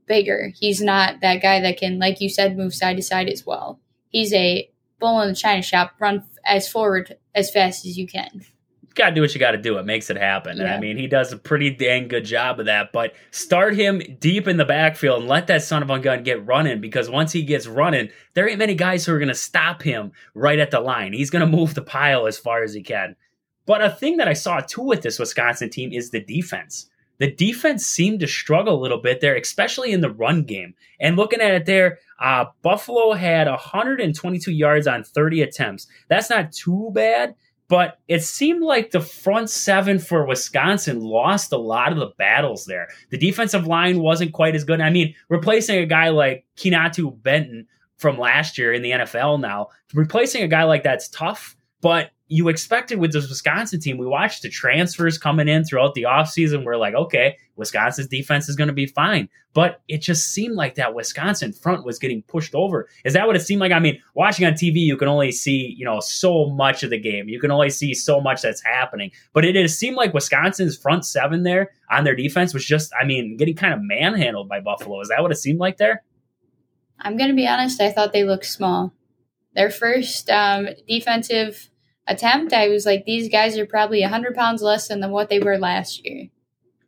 bigger. 0.06 0.50
He's 0.59 0.81
not 0.81 1.20
that 1.20 1.43
guy 1.43 1.61
that 1.61 1.76
can, 1.76 1.99
like 1.99 2.20
you 2.20 2.31
said, 2.31 2.56
move 2.56 2.75
side 2.75 2.97
to 2.97 3.03
side 3.03 3.29
as 3.29 3.44
well. 3.44 3.79
He's 4.09 4.32
a 4.32 4.70
bull 4.99 5.20
in 5.20 5.29
the 5.29 5.35
china 5.35 5.62
shop, 5.62 5.93
run 6.00 6.25
as 6.44 6.69
forward 6.69 7.19
as 7.35 7.50
fast 7.50 7.85
as 7.85 7.99
you 7.99 8.06
can 8.06 8.44
got 8.99 9.11
to 9.11 9.15
do 9.15 9.21
what 9.23 9.33
you 9.33 9.41
got 9.41 9.53
to 9.53 9.59
do. 9.59 9.79
It 9.79 9.87
makes 9.87 10.11
it 10.11 10.17
happen. 10.17 10.56
Yeah. 10.56 10.65
And 10.65 10.73
I 10.73 10.79
mean, 10.79 10.99
he 10.99 11.06
does 11.06 11.33
a 11.33 11.39
pretty 11.39 11.71
dang 11.71 12.09
good 12.09 12.25
job 12.25 12.61
of 12.61 12.67
that. 12.67 12.93
But 12.93 13.15
start 13.31 13.75
him 13.75 14.03
deep 14.19 14.47
in 14.47 14.56
the 14.56 14.65
backfield 14.65 15.21
and 15.21 15.29
let 15.29 15.47
that 15.47 15.62
son 15.62 15.83
of 15.83 15.91
a 15.91 15.99
gun 15.99 16.23
get 16.23 16.45
running 16.45 16.81
because 16.81 17.09
once 17.09 17.33
he 17.33 17.43
gets 17.43 17.67
running, 17.67 18.11
there 18.35 18.49
ain't 18.49 18.59
many 18.59 18.75
guys 18.75 19.06
who 19.06 19.15
are 19.15 19.19
going 19.19 19.29
to 19.29 19.35
stop 19.35 19.83
him 19.83 20.12
right 20.35 20.59
at 20.59 20.71
the 20.71 20.81
line. 20.81 21.12
He's 21.12 21.31
going 21.31 21.49
to 21.49 21.56
move 21.56 21.75
the 21.75 21.83
pile 21.83 22.27
as 22.27 22.37
far 22.39 22.62
as 22.62 22.75
he 22.75 22.83
can. 22.83 23.17
But 23.65 23.83
a 23.83 23.91
thing 23.91 24.17
that 24.17 24.29
I 24.29 24.35
saw 24.35 24.61
too 24.61 24.83
with 24.83 25.03
this 25.03 25.19
Wisconsin 25.19 25.71
team 25.71 25.93
is 25.93 26.11
the 26.11 26.21
defense. 26.21 26.89
The 27.19 27.31
defense 27.31 27.85
seemed 27.85 28.21
to 28.21 28.27
struggle 28.29 28.79
a 28.79 28.81
little 28.81 29.00
bit 29.00 29.21
there, 29.21 29.37
especially 29.37 29.93
in 29.93 30.00
the 30.00 30.11
run 30.11 30.45
game. 30.45 30.75
And 31.00 31.17
looking 31.17 31.41
at 31.41 31.53
it 31.53 31.67
there, 31.67 31.99
uh, 32.21 32.47
Buffalo 32.62 33.12
had 33.12 33.49
122 33.49 34.53
yards 34.53 34.87
on 34.87 35.03
30 35.03 35.43
attempts. 35.43 35.89
That's 36.09 36.31
not 36.31 36.53
too 36.53 36.91
bad 36.93 37.35
but 37.69 37.99
it 38.09 38.23
seemed 38.23 38.62
like 38.62 38.91
the 38.91 39.00
front 39.00 39.50
seven 39.50 39.99
for 39.99 40.26
Wisconsin 40.26 41.00
lost 41.00 41.53
a 41.53 41.59
lot 41.59 41.93
of 41.93 41.99
the 41.99 42.12
battles 42.17 42.65
there. 42.65 42.88
The 43.11 43.19
defensive 43.19 43.67
line 43.67 44.00
wasn't 44.00 44.32
quite 44.32 44.54
as 44.54 44.64
good. 44.64 44.81
I 44.81 44.90
mean, 44.90 45.14
replacing 45.28 45.78
a 45.78 45.87
guy 45.87 46.09
like 46.09 46.47
Keeanu 46.57 47.23
Benton 47.23 47.66
from 47.99 48.19
last 48.19 48.57
year 48.57 48.73
in 48.73 48.83
the 48.83 48.92
NFL 48.92 49.40
now, 49.40 49.69
replacing 49.92 50.42
a 50.42 50.49
guy 50.49 50.64
like 50.64 50.83
that's 50.83 51.09
tough, 51.09 51.57
but 51.81 52.11
you 52.28 52.49
expected 52.49 52.99
with 52.99 53.12
this 53.12 53.28
Wisconsin 53.28 53.80
team. 53.80 53.97
We 53.97 54.06
watched 54.06 54.42
the 54.42 54.50
transfers 54.50 55.16
coming 55.16 55.49
in 55.49 55.64
throughout 55.64 55.94
the 55.94 56.02
offseason. 56.02 56.64
We're 56.64 56.76
like, 56.76 56.94
okay, 56.94 57.38
Wisconsin's 57.56 58.06
defense 58.06 58.49
is 58.49 58.56
going 58.56 58.68
to 58.68 58.75
be 58.75 58.87
fine. 58.87 59.28
But 59.54 59.80
it 59.88 60.02
just 60.02 60.28
seemed 60.28 60.54
like 60.54 60.75
that 60.75 60.94
Wisconsin 60.94 61.52
front 61.52 61.87
was 61.87 61.99
getting 61.99 62.23
pushed 62.23 62.54
over. 62.54 62.88
Is 63.04 63.14
that 63.14 63.26
what 63.26 63.35
it 63.35 63.40
seemed 63.40 63.61
like? 63.61 63.73
I 63.73 63.78
mean, 63.78 64.00
watching 64.14 64.47
on 64.47 64.52
TV, 64.52 64.76
you 64.76 64.97
can 64.97 65.08
only 65.08 65.32
see, 65.32 65.75
you 65.76 65.87
know, 65.87 66.00
so 66.00 66.50
much 66.50 66.82
of 66.82 66.90
the 66.90 66.99
game. 66.99 67.28
You 67.28 67.40
can 67.40 67.50
only 67.50 67.70
see 67.70 67.94
so 67.94 68.20
much 68.20 68.42
that's 68.42 68.62
happening. 68.62 69.11
But 69.32 69.47
it, 69.47 69.56
it 69.56 69.70
seemed 69.70 69.97
like 69.97 70.12
Wisconsin's 70.12 70.76
front 70.76 71.06
seven 71.06 71.44
there 71.44 71.70
on 71.90 72.04
their 72.04 72.14
defense 72.14 72.52
was 72.52 72.64
just, 72.64 72.92
I 73.00 73.04
mean, 73.04 73.38
getting 73.38 73.56
kind 73.56 73.73
of 73.73 73.80
manhandled 73.82 74.49
by 74.49 74.61
Buffalo. 74.61 75.00
Is 75.00 75.08
that 75.08 75.23
what 75.23 75.32
it 75.32 75.37
seemed 75.37 75.61
like 75.61 75.78
there? 75.78 76.04
I'm 77.00 77.16
going 77.16 77.30
to 77.30 77.37
be 77.37 77.47
honest. 77.47 77.80
I 77.80 77.90
thought 77.90 78.12
they 78.12 78.25
looked 78.25 78.47
small. 78.47 78.92
Their 79.54 79.70
first 79.70 80.28
um, 80.28 80.68
defensive 80.87 81.70
attempt, 82.09 82.53
I 82.53 82.69
was 82.69 82.87
like, 82.87 83.05
these 83.05 83.29
guys 83.29 83.57
are 83.59 83.67
probably 83.67 84.00
100 84.00 84.35
pounds 84.35 84.62
less 84.62 84.88
than 84.88 85.09
what 85.11 85.29
they 85.29 85.38
were 85.38 85.59
last 85.59 86.05
year. 86.05 86.29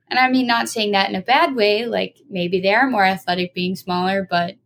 And 0.09 0.19
I 0.19 0.29
mean, 0.29 0.47
not 0.47 0.69
saying 0.69 0.93
that 0.93 1.09
in 1.09 1.15
a 1.15 1.23
bad 1.23 1.55
way, 1.55 1.87
like 1.87 2.17
maybe 2.29 2.61
they 2.61 2.75
are 2.75 2.91
more 2.91 3.05
athletic 3.05 3.55
being 3.55 3.77
smaller, 3.77 4.27
but 4.29 4.57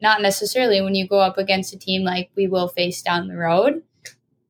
not 0.00 0.22
necessarily 0.22 0.80
when 0.80 0.94
you 0.94 1.06
go 1.06 1.18
up 1.18 1.36
against 1.36 1.74
a 1.74 1.78
team 1.78 2.04
like 2.04 2.30
we 2.36 2.46
will 2.46 2.68
face 2.68 3.02
down 3.02 3.28
the 3.28 3.36
road 3.36 3.82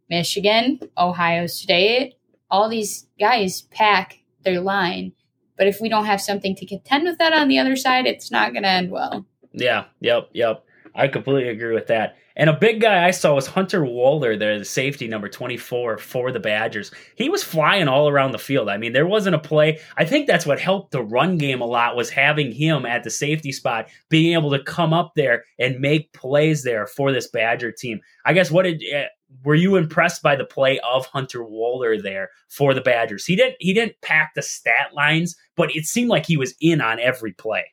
Michigan, 0.09 0.81
Ohio 0.97 1.47
State, 1.47 2.15
all 2.51 2.69
these 2.69 3.07
guys 3.19 3.63
pack 3.63 4.19
their 4.43 4.61
line. 4.61 5.13
But 5.57 5.67
if 5.67 5.81
we 5.81 5.89
don't 5.89 6.07
have 6.07 6.21
something 6.21 6.55
to 6.57 6.67
contend 6.67 7.05
with 7.05 7.19
that 7.19 7.33
on 7.33 7.49
the 7.49 7.59
other 7.59 7.77
side, 7.77 8.07
it's 8.07 8.31
not 8.31 8.53
going 8.53 8.63
to 8.63 8.69
end 8.69 8.91
well. 8.91 9.27
Yeah, 9.53 9.87
yep, 10.01 10.31
yep. 10.33 10.65
I 10.99 11.07
completely 11.09 11.49
agree 11.49 11.75
with 11.75 11.87
that. 11.87 12.17
And 12.35 12.51
a 12.51 12.57
big 12.57 12.81
guy 12.81 13.07
I 13.07 13.11
saw 13.13 13.35
was 13.35 13.47
Hunter 13.47 13.83
Wohler, 13.83 14.39
there, 14.39 14.59
the 14.59 14.65
safety 14.65 15.09
number 15.09 15.29
24 15.29 15.99
for 15.99 16.31
the 16.33 16.41
Badgers. 16.41 16.91
He 17.17 17.29
was 17.29 17.43
flying 17.43 17.89
all 17.89 18.09
around 18.09 18.33
the 18.33 18.39
field. 18.39 18.69
I 18.69 18.77
mean, 18.77 18.93
there 18.93 19.07
wasn't 19.07 19.37
a 19.37 19.41
play. 19.41 19.81
I 19.97 20.05
think 20.05 20.27
that's 20.27 20.47
what 20.47 20.61
helped 20.61 20.91
the 20.91 21.03
run 21.03 21.39
game 21.39 21.61
a 21.61 21.67
lot 21.67 21.97
was 21.97 22.11
having 22.11 22.53
him 22.53 22.85
at 22.85 23.05
the 23.05 23.11
safety 23.11 23.53
spot, 23.53 23.89
being 24.09 24.35
able 24.35 24.51
to 24.51 24.63
come 24.63 24.93
up 24.93 25.13
there 25.15 25.45
and 25.59 25.81
make 25.81 26.13
plays 26.13 26.65
there 26.65 26.87
for 26.87 27.13
this 27.13 27.29
Badger 27.29 27.73
team. 27.73 28.01
I 28.25 28.33
guess 28.33 28.51
what 28.51 28.65
did 28.65 28.83
uh, 28.95 29.05
were 29.45 29.55
you 29.55 29.77
impressed 29.77 30.23
by 30.23 30.37
the 30.37 30.45
play 30.45 30.81
of 30.81 31.07
Hunter 31.07 31.41
Wohler 31.41 32.03
there 32.03 32.31
for 32.49 32.75
the 32.75 32.81
Badgers? 32.81 33.25
He 33.25 33.37
didn't 33.37 33.57
he 33.61 33.73
didn't 33.73 34.01
pack 34.01 34.33
the 34.35 34.43
stat 34.43 34.95
lines, 34.95 35.37
but 35.57 35.75
it 35.75 35.87
seemed 35.87 36.11
like 36.11 36.27
he 36.27 36.37
was 36.37 36.55
in 36.61 36.81
on 36.81 36.99
every 36.99 37.33
play. 37.33 37.67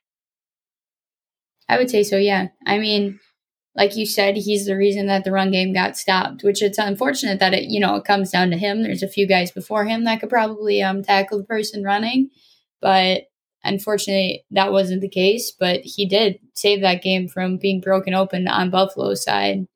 I 1.67 1.77
would 1.77 1.89
say 1.89 2.03
so, 2.03 2.17
yeah. 2.17 2.49
I 2.65 2.77
mean, 2.77 3.19
like 3.75 3.95
you 3.97 4.05
said, 4.05 4.37
he's 4.37 4.65
the 4.65 4.77
reason 4.77 5.07
that 5.07 5.23
the 5.23 5.31
run 5.31 5.51
game 5.51 5.73
got 5.73 5.97
stopped, 5.97 6.43
which 6.43 6.61
it's 6.61 6.77
unfortunate 6.77 7.39
that 7.39 7.53
it, 7.53 7.63
you 7.65 7.79
know, 7.79 7.95
it 7.95 8.05
comes 8.05 8.31
down 8.31 8.49
to 8.51 8.57
him. 8.57 8.83
There's 8.83 9.03
a 9.03 9.07
few 9.07 9.27
guys 9.27 9.51
before 9.51 9.85
him 9.85 10.05
that 10.05 10.21
could 10.21 10.29
probably 10.29 10.81
um, 10.81 11.03
tackle 11.03 11.39
the 11.39 11.43
person 11.43 11.83
running, 11.83 12.29
but 12.81 13.23
unfortunately 13.63 14.45
that 14.51 14.71
wasn't 14.71 15.01
the 15.01 15.09
case. 15.09 15.51
But 15.51 15.81
he 15.83 16.05
did 16.05 16.39
save 16.53 16.81
that 16.81 17.01
game 17.03 17.27
from 17.27 17.57
being 17.57 17.81
broken 17.81 18.13
open 18.13 18.47
on 18.47 18.69
Buffalo's 18.69 19.23
side. 19.23 19.67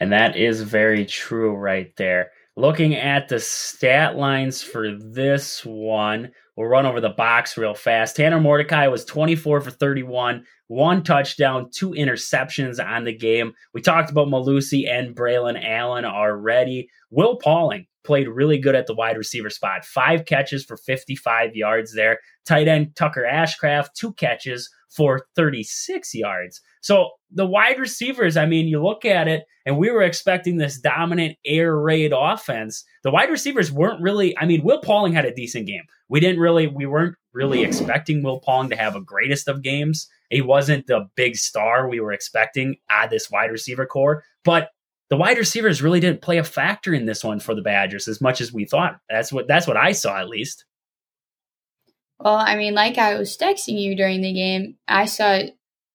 And 0.00 0.12
that 0.12 0.36
is 0.36 0.62
very 0.62 1.04
true 1.06 1.54
right 1.54 1.94
there. 1.96 2.30
Looking 2.56 2.94
at 2.96 3.28
the 3.28 3.38
stat 3.38 4.16
lines 4.16 4.62
for 4.62 4.96
this 4.96 5.64
one, 5.64 6.32
we'll 6.58 6.66
run 6.66 6.86
over 6.86 7.00
the 7.00 7.08
box 7.10 7.56
real 7.56 7.72
fast. 7.72 8.16
Tanner 8.16 8.40
Mordecai 8.40 8.88
was 8.88 9.04
24 9.04 9.60
for 9.60 9.70
31, 9.70 10.44
one 10.66 11.04
touchdown, 11.04 11.70
two 11.72 11.90
interceptions 11.90 12.84
on 12.84 13.04
the 13.04 13.16
game. 13.16 13.52
We 13.72 13.80
talked 13.80 14.10
about 14.10 14.26
Mellusi 14.26 14.90
and 14.90 15.14
Braylon 15.14 15.64
Allen 15.64 16.04
already. 16.04 16.90
Will 17.10 17.36
Pauling 17.36 17.86
played 18.02 18.26
really 18.26 18.58
good 18.58 18.74
at 18.74 18.88
the 18.88 18.94
wide 18.94 19.16
receiver 19.16 19.50
spot. 19.50 19.84
Five 19.84 20.24
catches 20.24 20.64
for 20.64 20.76
55 20.76 21.54
yards 21.54 21.94
there. 21.94 22.18
Tight 22.44 22.66
end 22.66 22.96
Tucker 22.96 23.24
Ashcraft, 23.30 23.92
two 23.94 24.12
catches 24.14 24.68
for 24.90 25.26
36 25.36 26.14
yards. 26.14 26.60
So 26.80 27.10
the 27.30 27.46
wide 27.46 27.78
receivers, 27.78 28.36
I 28.36 28.46
mean, 28.46 28.66
you 28.66 28.82
look 28.82 29.04
at 29.04 29.28
it, 29.28 29.44
and 29.66 29.76
we 29.76 29.90
were 29.90 30.02
expecting 30.02 30.56
this 30.56 30.80
dominant 30.80 31.36
air 31.44 31.76
raid 31.76 32.12
offense. 32.16 32.84
The 33.02 33.10
wide 33.10 33.30
receivers 33.30 33.70
weren't 33.70 34.00
really, 34.00 34.36
I 34.38 34.46
mean, 34.46 34.62
Will 34.64 34.80
Pauling 34.80 35.12
had 35.12 35.26
a 35.26 35.34
decent 35.34 35.66
game. 35.66 35.82
We 36.08 36.20
didn't 36.20 36.40
really, 36.40 36.66
we 36.66 36.86
weren't 36.86 37.16
really 37.32 37.62
expecting 37.62 38.22
Will 38.22 38.40
Pauling 38.40 38.70
to 38.70 38.76
have 38.76 38.96
a 38.96 39.00
greatest 39.00 39.46
of 39.46 39.62
games. 39.62 40.08
He 40.30 40.40
wasn't 40.40 40.86
the 40.86 41.08
big 41.16 41.36
star 41.36 41.88
we 41.88 42.00
were 42.00 42.12
expecting 42.12 42.76
at 42.90 43.10
this 43.10 43.30
wide 43.30 43.50
receiver 43.50 43.86
core, 43.86 44.24
but 44.44 44.70
the 45.10 45.16
wide 45.16 45.38
receivers 45.38 45.82
really 45.82 46.00
didn't 46.00 46.22
play 46.22 46.38
a 46.38 46.44
factor 46.44 46.92
in 46.92 47.06
this 47.06 47.24
one 47.24 47.40
for 47.40 47.54
the 47.54 47.62
Badgers 47.62 48.08
as 48.08 48.20
much 48.20 48.40
as 48.40 48.52
we 48.52 48.66
thought. 48.66 48.98
That's 49.08 49.32
what 49.32 49.48
that's 49.48 49.66
what 49.66 49.76
I 49.76 49.92
saw 49.92 50.18
at 50.18 50.28
least. 50.28 50.64
Well, 52.20 52.36
I 52.36 52.56
mean, 52.56 52.74
like 52.74 52.98
I 52.98 53.14
was 53.14 53.36
texting 53.36 53.80
you 53.80 53.96
during 53.96 54.20
the 54.20 54.32
game, 54.32 54.76
I 54.88 55.06
saw 55.06 55.40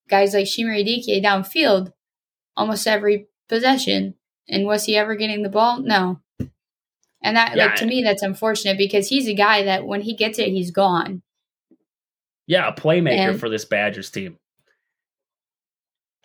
guys 0.10 0.34
like 0.34 0.46
Chimere 0.46 0.86
Dike 0.86 1.24
downfield 1.24 1.92
almost 2.56 2.88
every 2.88 3.27
possession. 3.50 4.15
And 4.48 4.65
was 4.65 4.86
he 4.86 4.96
ever 4.96 5.15
getting 5.15 5.44
the 5.44 5.50
ball? 5.50 5.82
No. 5.82 6.20
And 7.22 7.38
that, 7.38 7.56
yeah. 7.56 7.68
like, 7.68 7.75
to 7.75 7.86
me, 7.86 8.03
that's 8.03 8.22
unfortunate 8.22 8.77
because 8.77 9.08
he's 9.08 9.27
a 9.27 9.34
guy 9.34 9.63
that 9.63 9.86
when 9.86 10.01
he 10.01 10.15
gets 10.15 10.39
it, 10.39 10.50
he's 10.50 10.72
gone. 10.72 11.22
Yeah, 12.46 12.68
a 12.68 12.74
playmaker 12.74 13.32
and, 13.32 13.39
for 13.39 13.50
this 13.50 13.63
Badgers 13.63 14.10
team. 14.10 14.38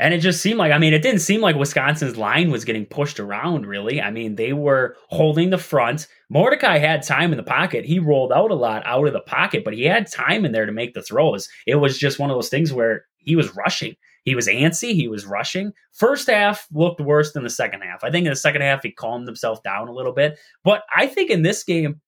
And 0.00 0.12
it 0.12 0.18
just 0.18 0.40
seemed 0.40 0.58
like, 0.58 0.72
I 0.72 0.78
mean, 0.78 0.94
it 0.94 1.02
didn't 1.02 1.20
seem 1.20 1.40
like 1.40 1.56
Wisconsin's 1.56 2.16
line 2.16 2.50
was 2.50 2.64
getting 2.64 2.86
pushed 2.86 3.20
around, 3.20 3.66
really. 3.66 4.00
I 4.00 4.10
mean, 4.10 4.34
they 4.34 4.52
were 4.52 4.96
holding 5.08 5.50
the 5.50 5.58
front. 5.58 6.08
Mordecai 6.30 6.78
had 6.78 7.02
time 7.02 7.32
in 7.32 7.38
the 7.38 7.42
pocket. 7.42 7.84
He 7.84 7.98
rolled 7.98 8.32
out 8.32 8.50
a 8.50 8.54
lot 8.54 8.82
out 8.86 9.06
of 9.06 9.12
the 9.12 9.20
pocket, 9.20 9.64
but 9.64 9.74
he 9.74 9.84
had 9.84 10.10
time 10.10 10.44
in 10.44 10.52
there 10.52 10.66
to 10.66 10.72
make 10.72 10.94
the 10.94 11.02
throws. 11.02 11.48
It 11.66 11.76
was 11.76 11.98
just 11.98 12.18
one 12.18 12.30
of 12.30 12.36
those 12.36 12.50
things 12.50 12.72
where 12.72 13.06
he 13.16 13.34
was 13.34 13.54
rushing. 13.56 13.94
He 14.24 14.34
was 14.34 14.46
antsy. 14.46 14.92
He 14.92 15.08
was 15.08 15.24
rushing. 15.24 15.72
First 15.94 16.28
half 16.28 16.66
looked 16.70 17.00
worse 17.00 17.32
than 17.32 17.44
the 17.44 17.50
second 17.50 17.80
half. 17.80 18.04
I 18.04 18.10
think 18.10 18.26
in 18.26 18.30
the 18.30 18.36
second 18.36 18.60
half, 18.60 18.82
he 18.82 18.90
calmed 18.90 19.26
himself 19.26 19.62
down 19.62 19.88
a 19.88 19.92
little 19.92 20.12
bit. 20.12 20.38
But 20.64 20.82
I 20.94 21.06
think 21.06 21.30
in 21.30 21.42
this 21.42 21.64
game, 21.64 22.00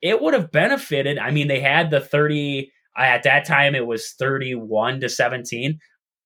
it 0.00 0.22
would 0.22 0.32
have 0.32 0.50
benefited. 0.50 1.18
I 1.18 1.30
mean, 1.30 1.48
they 1.48 1.60
had 1.60 1.90
the 1.90 2.00
30, 2.00 2.70
uh, 2.98 3.02
at 3.02 3.24
that 3.24 3.44
time, 3.44 3.74
it 3.74 3.86
was 3.86 4.12
31 4.18 5.00
to 5.00 5.08
17. 5.10 5.78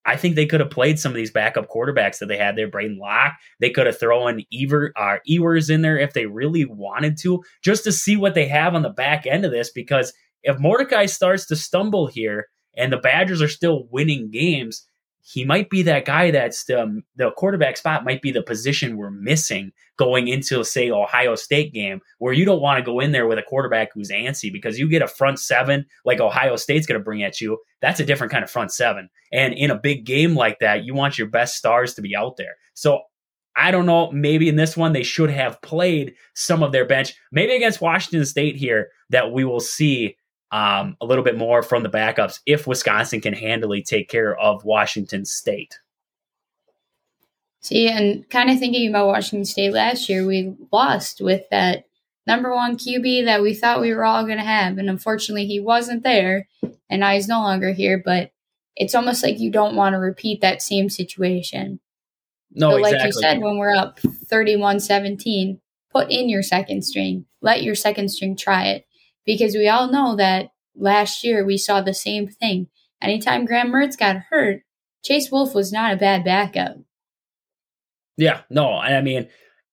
I 0.06 0.16
think 0.16 0.34
they 0.34 0.46
could 0.46 0.60
have 0.60 0.70
played 0.70 0.98
some 0.98 1.12
of 1.12 1.16
these 1.16 1.30
backup 1.30 1.68
quarterbacks 1.68 2.18
that 2.18 2.26
they 2.26 2.38
had 2.38 2.56
there. 2.56 2.68
Braden 2.68 2.98
Locke. 2.98 3.34
They 3.60 3.70
could 3.70 3.86
have 3.86 3.98
thrown 3.98 4.42
Ever, 4.52 4.92
uh, 4.96 5.16
Evers 5.30 5.68
in 5.68 5.82
there 5.82 5.98
if 5.98 6.14
they 6.14 6.26
really 6.26 6.64
wanted 6.64 7.18
to, 7.18 7.42
just 7.62 7.84
to 7.84 7.92
see 7.92 8.16
what 8.16 8.34
they 8.34 8.48
have 8.48 8.74
on 8.74 8.82
the 8.82 8.90
back 8.90 9.26
end 9.26 9.44
of 9.44 9.52
this. 9.52 9.70
Because 9.70 10.12
if 10.42 10.58
Mordecai 10.58 11.06
starts 11.06 11.46
to 11.46 11.56
stumble 11.56 12.06
here 12.06 12.46
and 12.76 12.92
the 12.92 12.98
Badgers 12.98 13.42
are 13.42 13.48
still 13.48 13.88
winning 13.90 14.30
games, 14.30 14.86
he 15.22 15.44
might 15.44 15.68
be 15.70 15.82
that 15.82 16.04
guy 16.04 16.30
that's 16.30 16.64
the, 16.64 16.82
um, 16.82 17.02
the 17.16 17.30
quarterback 17.32 17.76
spot 17.76 18.04
might 18.04 18.22
be 18.22 18.32
the 18.32 18.42
position 18.42 18.96
we're 18.96 19.10
missing 19.10 19.72
going 19.96 20.28
into 20.28 20.64
say 20.64 20.90
Ohio 20.90 21.34
State 21.34 21.74
game 21.74 22.00
where 22.18 22.32
you 22.32 22.44
don't 22.44 22.62
want 22.62 22.78
to 22.78 22.84
go 22.84 23.00
in 23.00 23.12
there 23.12 23.26
with 23.26 23.38
a 23.38 23.42
quarterback 23.42 23.90
who's 23.92 24.10
antsy 24.10 24.50
because 24.52 24.78
you 24.78 24.88
get 24.88 25.02
a 25.02 25.08
front 25.08 25.38
seven 25.38 25.84
like 26.04 26.20
Ohio 26.20 26.56
State's 26.56 26.86
going 26.86 26.98
to 26.98 27.04
bring 27.04 27.22
at 27.22 27.40
you 27.40 27.58
that's 27.80 28.00
a 28.00 28.04
different 28.04 28.32
kind 28.32 28.44
of 28.44 28.50
front 28.50 28.72
seven. 28.72 29.08
And 29.32 29.54
in 29.54 29.70
a 29.70 29.78
big 29.78 30.04
game 30.04 30.34
like 30.34 30.58
that 30.60 30.84
you 30.84 30.94
want 30.94 31.18
your 31.18 31.28
best 31.28 31.56
stars 31.56 31.94
to 31.94 32.02
be 32.02 32.16
out 32.16 32.36
there. 32.36 32.56
So 32.74 33.02
I 33.56 33.70
don't 33.70 33.86
know 33.86 34.10
maybe 34.10 34.48
in 34.48 34.56
this 34.56 34.76
one 34.76 34.94
they 34.94 35.02
should 35.02 35.30
have 35.30 35.60
played 35.60 36.14
some 36.34 36.62
of 36.62 36.72
their 36.72 36.86
bench 36.86 37.14
maybe 37.30 37.54
against 37.54 37.82
Washington 37.82 38.24
State 38.24 38.56
here 38.56 38.88
that 39.10 39.32
we 39.32 39.44
will 39.44 39.60
see 39.60 40.16
um, 40.52 40.96
a 41.00 41.06
little 41.06 41.24
bit 41.24 41.38
more 41.38 41.62
from 41.62 41.82
the 41.82 41.88
backups 41.88 42.40
if 42.46 42.66
Wisconsin 42.66 43.20
can 43.20 43.34
handily 43.34 43.82
take 43.82 44.08
care 44.08 44.36
of 44.36 44.64
Washington 44.64 45.24
State. 45.24 45.78
See, 47.60 47.88
and 47.88 48.28
kind 48.30 48.50
of 48.50 48.58
thinking 48.58 48.88
about 48.88 49.06
Washington 49.06 49.44
State 49.44 49.72
last 49.72 50.08
year, 50.08 50.26
we 50.26 50.54
lost 50.72 51.20
with 51.20 51.42
that 51.50 51.84
number 52.26 52.54
one 52.54 52.76
QB 52.76 53.26
that 53.26 53.42
we 53.42 53.54
thought 53.54 53.80
we 53.80 53.92
were 53.94 54.04
all 54.04 54.24
going 54.24 54.38
to 54.38 54.44
have. 54.44 54.78
And 54.78 54.88
unfortunately, 54.88 55.46
he 55.46 55.60
wasn't 55.60 56.02
there, 56.02 56.48
and 56.88 57.00
now 57.00 57.12
he's 57.12 57.28
no 57.28 57.40
longer 57.40 57.72
here. 57.72 58.00
But 58.02 58.32
it's 58.76 58.94
almost 58.94 59.22
like 59.22 59.38
you 59.38 59.50
don't 59.50 59.76
want 59.76 59.92
to 59.92 59.98
repeat 59.98 60.40
that 60.40 60.62
same 60.62 60.88
situation. 60.88 61.80
No, 62.52 62.70
but 62.70 62.80
like 62.80 62.94
exactly. 62.94 63.08
you 63.08 63.12
said, 63.12 63.40
when 63.42 63.58
we're 63.58 63.76
up 63.76 64.00
31 64.00 64.80
17, 64.80 65.60
put 65.92 66.10
in 66.10 66.28
your 66.28 66.42
second 66.42 66.82
string. 66.82 67.26
Let 67.42 67.62
your 67.62 67.74
second 67.74 68.08
string 68.08 68.36
try 68.36 68.68
it 68.68 68.86
because 69.24 69.54
we 69.54 69.68
all 69.68 69.90
know 69.90 70.16
that 70.16 70.50
last 70.74 71.24
year 71.24 71.44
we 71.44 71.56
saw 71.56 71.80
the 71.80 71.94
same 71.94 72.28
thing. 72.28 72.68
Anytime 73.02 73.44
Graham 73.44 73.70
Mertz 73.70 73.98
got 73.98 74.16
hurt, 74.30 74.62
Chase 75.04 75.30
Wolf 75.30 75.54
was 75.54 75.72
not 75.72 75.92
a 75.92 75.96
bad 75.96 76.24
backup. 76.24 76.76
Yeah, 78.16 78.42
no, 78.50 78.74
I 78.74 79.00
mean, 79.00 79.28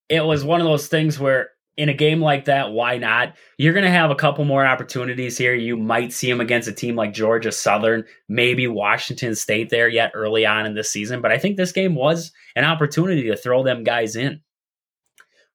it 0.08 0.24
was 0.24 0.44
one 0.44 0.60
of 0.60 0.66
those 0.66 0.88
things 0.88 1.18
where 1.18 1.50
in 1.78 1.88
a 1.88 1.94
game 1.94 2.20
like 2.20 2.46
that, 2.46 2.72
why 2.72 2.98
not? 2.98 3.36
You're 3.56 3.72
going 3.72 3.84
to 3.84 3.90
have 3.90 4.10
a 4.10 4.16
couple 4.16 4.44
more 4.44 4.66
opportunities 4.66 5.38
here. 5.38 5.54
You 5.54 5.76
might 5.76 6.12
see 6.12 6.28
him 6.28 6.40
against 6.40 6.66
a 6.66 6.72
team 6.72 6.96
like 6.96 7.12
Georgia 7.12 7.52
Southern, 7.52 8.04
maybe 8.28 8.66
Washington 8.66 9.36
State 9.36 9.70
there 9.70 9.88
yet 9.88 10.10
early 10.12 10.44
on 10.44 10.66
in 10.66 10.74
this 10.74 10.90
season. 10.90 11.22
But 11.22 11.30
I 11.30 11.38
think 11.38 11.56
this 11.56 11.70
game 11.70 11.94
was 11.94 12.32
an 12.56 12.64
opportunity 12.64 13.28
to 13.28 13.36
throw 13.36 13.62
them 13.62 13.84
guys 13.84 14.16
in. 14.16 14.40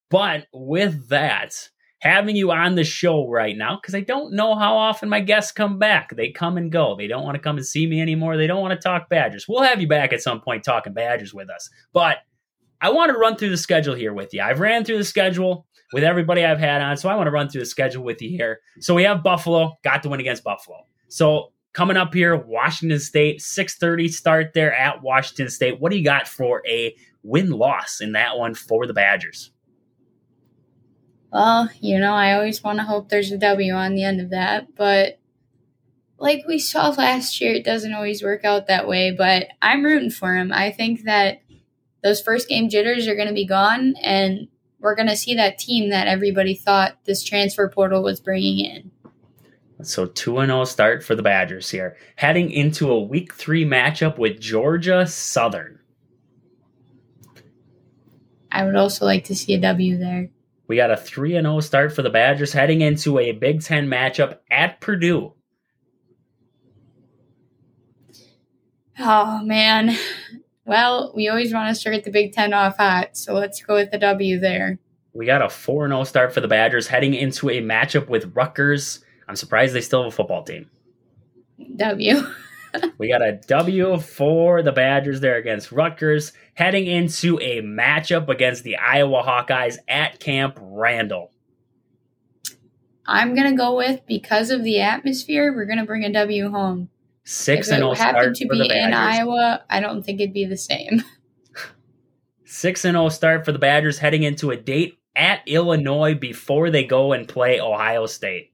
But 0.09 0.47
with 0.53 1.09
that, 1.09 1.55
having 2.03 2.35
you 2.35 2.51
on 2.51 2.75
the 2.75 2.83
show 2.83 3.29
right 3.29 3.55
now 3.55 3.77
because 3.77 3.95
I 3.95 4.01
don't 4.01 4.33
know 4.33 4.55
how 4.55 4.75
often 4.75 5.07
my 5.07 5.21
guests 5.21 5.53
come 5.53 5.79
back. 5.79 6.13
They 6.13 6.31
come 6.31 6.57
and 6.57 6.69
go. 6.69 6.97
They 6.97 7.07
don't 7.07 7.23
want 7.23 7.35
to 7.35 7.41
come 7.41 7.55
and 7.55 7.65
see 7.65 7.87
me 7.87 8.01
anymore. 8.01 8.35
They 8.35 8.45
don't 8.45 8.61
want 8.61 8.73
to 8.73 8.87
talk 8.87 9.09
Badgers. 9.09 9.47
We'll 9.47 9.63
have 9.63 9.79
you 9.79 9.87
back 9.87 10.11
at 10.11 10.21
some 10.21 10.41
point 10.41 10.65
talking 10.65 10.91
Badgers 10.91 11.33
with 11.33 11.49
us. 11.49 11.69
But 11.93 12.17
I 12.81 12.89
want 12.89 13.13
to 13.13 13.17
run 13.17 13.37
through 13.37 13.51
the 13.51 13.57
schedule 13.57 13.95
here 13.95 14.11
with 14.11 14.33
you. 14.33 14.41
I've 14.41 14.59
ran 14.59 14.83
through 14.83 14.97
the 14.97 15.05
schedule 15.05 15.65
with 15.93 16.03
everybody 16.03 16.43
I've 16.43 16.59
had 16.59 16.81
on, 16.81 16.97
so 16.97 17.07
I 17.07 17.15
want 17.15 17.27
to 17.27 17.31
run 17.31 17.47
through 17.47 17.61
the 17.61 17.65
schedule 17.65 18.03
with 18.03 18.21
you 18.21 18.29
here. 18.29 18.59
So 18.81 18.93
we 18.93 19.03
have 19.03 19.23
Buffalo, 19.23 19.77
got 19.81 20.03
the 20.03 20.09
win 20.09 20.19
against 20.19 20.43
Buffalo. 20.43 20.85
So 21.07 21.53
coming 21.71 21.95
up 21.95 22.13
here, 22.13 22.35
Washington 22.35 22.99
State, 22.99 23.39
6:30 23.39 24.11
start 24.11 24.51
there 24.53 24.73
at 24.73 25.01
Washington 25.01 25.49
State. 25.49 25.79
What 25.79 25.93
do 25.93 25.97
you 25.97 26.03
got 26.03 26.27
for 26.27 26.61
a 26.67 26.93
win-loss 27.23 28.01
in 28.01 28.11
that 28.11 28.37
one 28.37 28.55
for 28.55 28.85
the 28.87 28.93
Badgers? 28.93 29.52
Well, 31.33 31.67
you 31.81 31.99
know, 31.99 32.13
I 32.13 32.33
always 32.33 32.63
want 32.63 32.77
to 32.77 32.85
hope 32.85 33.09
there's 33.09 33.31
a 33.31 33.39
W 33.39 33.73
on 33.73 33.95
the 33.95 34.03
end 34.03 34.21
of 34.21 34.29
that. 34.29 34.75
But 34.75 35.19
like 36.19 36.43
we 36.47 36.59
saw 36.59 36.89
last 36.89 37.41
year, 37.41 37.55
it 37.55 37.65
doesn't 37.65 37.93
always 37.93 38.21
work 38.21 38.45
out 38.45 38.67
that 38.67 38.87
way. 38.87 39.09
But 39.09 39.47
I'm 39.59 39.83
rooting 39.83 40.11
for 40.11 40.35
him. 40.35 40.53
I 40.53 40.69
think 40.69 41.05
that 41.05 41.41
those 42.03 42.21
first 42.21 42.47
game 42.47 42.69
jitters 42.69 43.07
are 43.07 43.15
going 43.15 43.29
to 43.29 43.33
be 43.33 43.47
gone, 43.47 43.95
and 43.99 44.47
we're 44.79 44.93
going 44.93 45.07
to 45.07 45.17
see 45.17 45.33
that 45.33 45.57
team 45.57 45.89
that 45.89 46.07
everybody 46.07 46.53
thought 46.53 46.99
this 47.05 47.23
transfer 47.23 47.67
portal 47.67 48.03
was 48.03 48.19
bringing 48.19 48.63
in. 48.63 48.91
So 49.81 50.05
2 50.05 50.45
0 50.45 50.65
start 50.65 51.03
for 51.03 51.15
the 51.15 51.23
Badgers 51.23 51.71
here, 51.71 51.97
heading 52.15 52.51
into 52.51 52.91
a 52.91 53.01
week 53.01 53.33
three 53.33 53.65
matchup 53.65 54.19
with 54.19 54.39
Georgia 54.39 55.07
Southern. 55.07 55.79
I 58.51 58.63
would 58.65 58.75
also 58.75 59.05
like 59.05 59.23
to 59.25 59.35
see 59.35 59.55
a 59.55 59.59
W 59.59 59.97
there. 59.97 60.29
We 60.73 60.77
got 60.77 60.89
a 60.89 60.97
3 60.97 61.33
0 61.33 61.59
start 61.59 61.93
for 61.93 62.01
the 62.01 62.09
Badgers 62.09 62.51
heading 62.51 62.81
into 62.81 63.19
a 63.19 63.31
Big 63.31 63.61
Ten 63.61 63.87
matchup 63.87 64.39
at 64.49 64.81
Purdue. 64.81 65.33
Oh, 68.97 69.43
man. 69.43 69.95
Well, 70.65 71.13
we 71.15 71.29
always 71.29 71.53
want 71.53 71.69
to 71.69 71.79
start 71.79 72.03
the 72.03 72.09
Big 72.09 72.33
Ten 72.33 72.53
off 72.53 72.77
hot, 72.77 73.15
so 73.15 73.35
let's 73.35 73.61
go 73.61 73.75
with 73.75 73.91
the 73.91 73.99
W 73.99 74.39
there. 74.39 74.79
We 75.13 75.27
got 75.27 75.43
a 75.43 75.49
4 75.49 75.89
0 75.89 76.05
start 76.05 76.33
for 76.33 76.41
the 76.41 76.47
Badgers 76.47 76.87
heading 76.87 77.13
into 77.13 77.51
a 77.51 77.61
matchup 77.61 78.09
with 78.09 78.35
Rutgers. 78.35 79.05
I'm 79.27 79.35
surprised 79.35 79.75
they 79.75 79.81
still 79.81 80.01
have 80.01 80.11
a 80.11 80.15
football 80.15 80.41
team. 80.41 80.71
W. 81.75 82.15
we 82.97 83.09
got 83.09 83.21
a 83.21 83.33
W 83.47 83.99
for 83.99 84.61
the 84.61 84.71
Badgers 84.71 85.19
there 85.19 85.37
against 85.37 85.71
Rutgers, 85.71 86.33
heading 86.53 86.87
into 86.87 87.39
a 87.39 87.61
matchup 87.61 88.29
against 88.29 88.63
the 88.63 88.77
Iowa 88.77 89.23
Hawkeyes 89.23 89.77
at 89.87 90.19
Camp 90.19 90.57
Randall. 90.61 91.31
I'm 93.05 93.35
gonna 93.35 93.55
go 93.55 93.75
with 93.75 94.01
because 94.07 94.49
of 94.49 94.63
the 94.63 94.79
atmosphere, 94.79 95.53
we're 95.53 95.65
gonna 95.65 95.85
bring 95.85 96.05
a 96.05 96.13
W 96.13 96.49
home. 96.49 96.89
Six 97.25 97.67
if 97.67 97.75
and 97.75 97.83
it 97.83 97.97
happened 97.97 98.35
to 98.35 98.47
be 98.47 98.69
in 98.69 98.93
Iowa, 98.93 99.63
I 99.69 99.79
don't 99.79 100.03
think 100.03 100.19
it'd 100.19 100.33
be 100.33 100.45
the 100.45 100.57
same. 100.57 101.03
Six 102.45 102.85
and 102.85 102.95
zero 102.95 103.09
start 103.09 103.45
for 103.45 103.51
the 103.51 103.59
Badgers, 103.59 103.97
heading 103.97 104.23
into 104.23 104.51
a 104.51 104.57
date 104.57 104.99
at 105.15 105.41
Illinois 105.47 106.15
before 106.15 106.69
they 106.69 106.83
go 106.83 107.13
and 107.13 107.27
play 107.27 107.59
Ohio 107.59 108.05
State. 108.05 108.52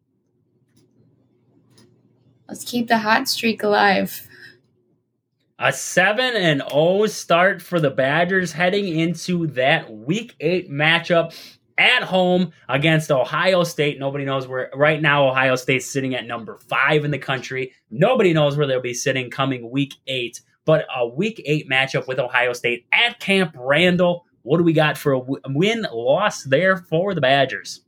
Let's 2.50 2.64
keep 2.66 2.88
the 2.88 2.98
hot 2.98 3.30
streak 3.30 3.62
alive. 3.62 4.28
A 5.60 5.72
7 5.72 6.36
and 6.36 6.64
0 6.68 7.06
start 7.06 7.62
for 7.62 7.80
the 7.80 7.92
Badgers 7.92 8.52
heading 8.52 8.88
into 9.00 9.46
that 9.48 9.94
week 9.94 10.36
8 10.40 10.72
matchup 10.72 11.38
at 11.78 12.02
home 12.02 12.52
against 12.68 13.12
Ohio 13.12 13.64
State. 13.64 14.00
Nobody 14.00 14.26
knows 14.26 14.48
where 14.48 14.72
right 14.74 15.00
now 15.00 15.30
Ohio 15.30 15.56
State's 15.56 15.86
sitting 15.86 16.16
at 16.16 16.26
number 16.26 16.58
5 16.58 17.06
in 17.06 17.12
the 17.12 17.20
country. 17.20 17.72
Nobody 17.92 18.34
knows 18.34 18.58
where 18.58 18.66
they'll 18.66 18.82
be 18.82 18.96
sitting 18.96 19.30
coming 19.30 19.70
week 19.70 19.94
8, 20.08 20.42
but 20.66 20.88
a 20.96 21.08
week 21.08 21.44
8 21.46 21.70
matchup 21.70 22.08
with 22.08 22.18
Ohio 22.18 22.54
State 22.54 22.88
at 22.92 23.20
Camp 23.20 23.56
Randall. 23.60 24.26
What 24.42 24.58
do 24.58 24.64
we 24.64 24.74
got 24.74 24.98
for 24.98 25.12
a 25.14 25.22
win 25.50 25.86
loss 25.94 26.46
there 26.46 26.78
for 26.78 27.14
the 27.14 27.22
Badgers? 27.22 27.82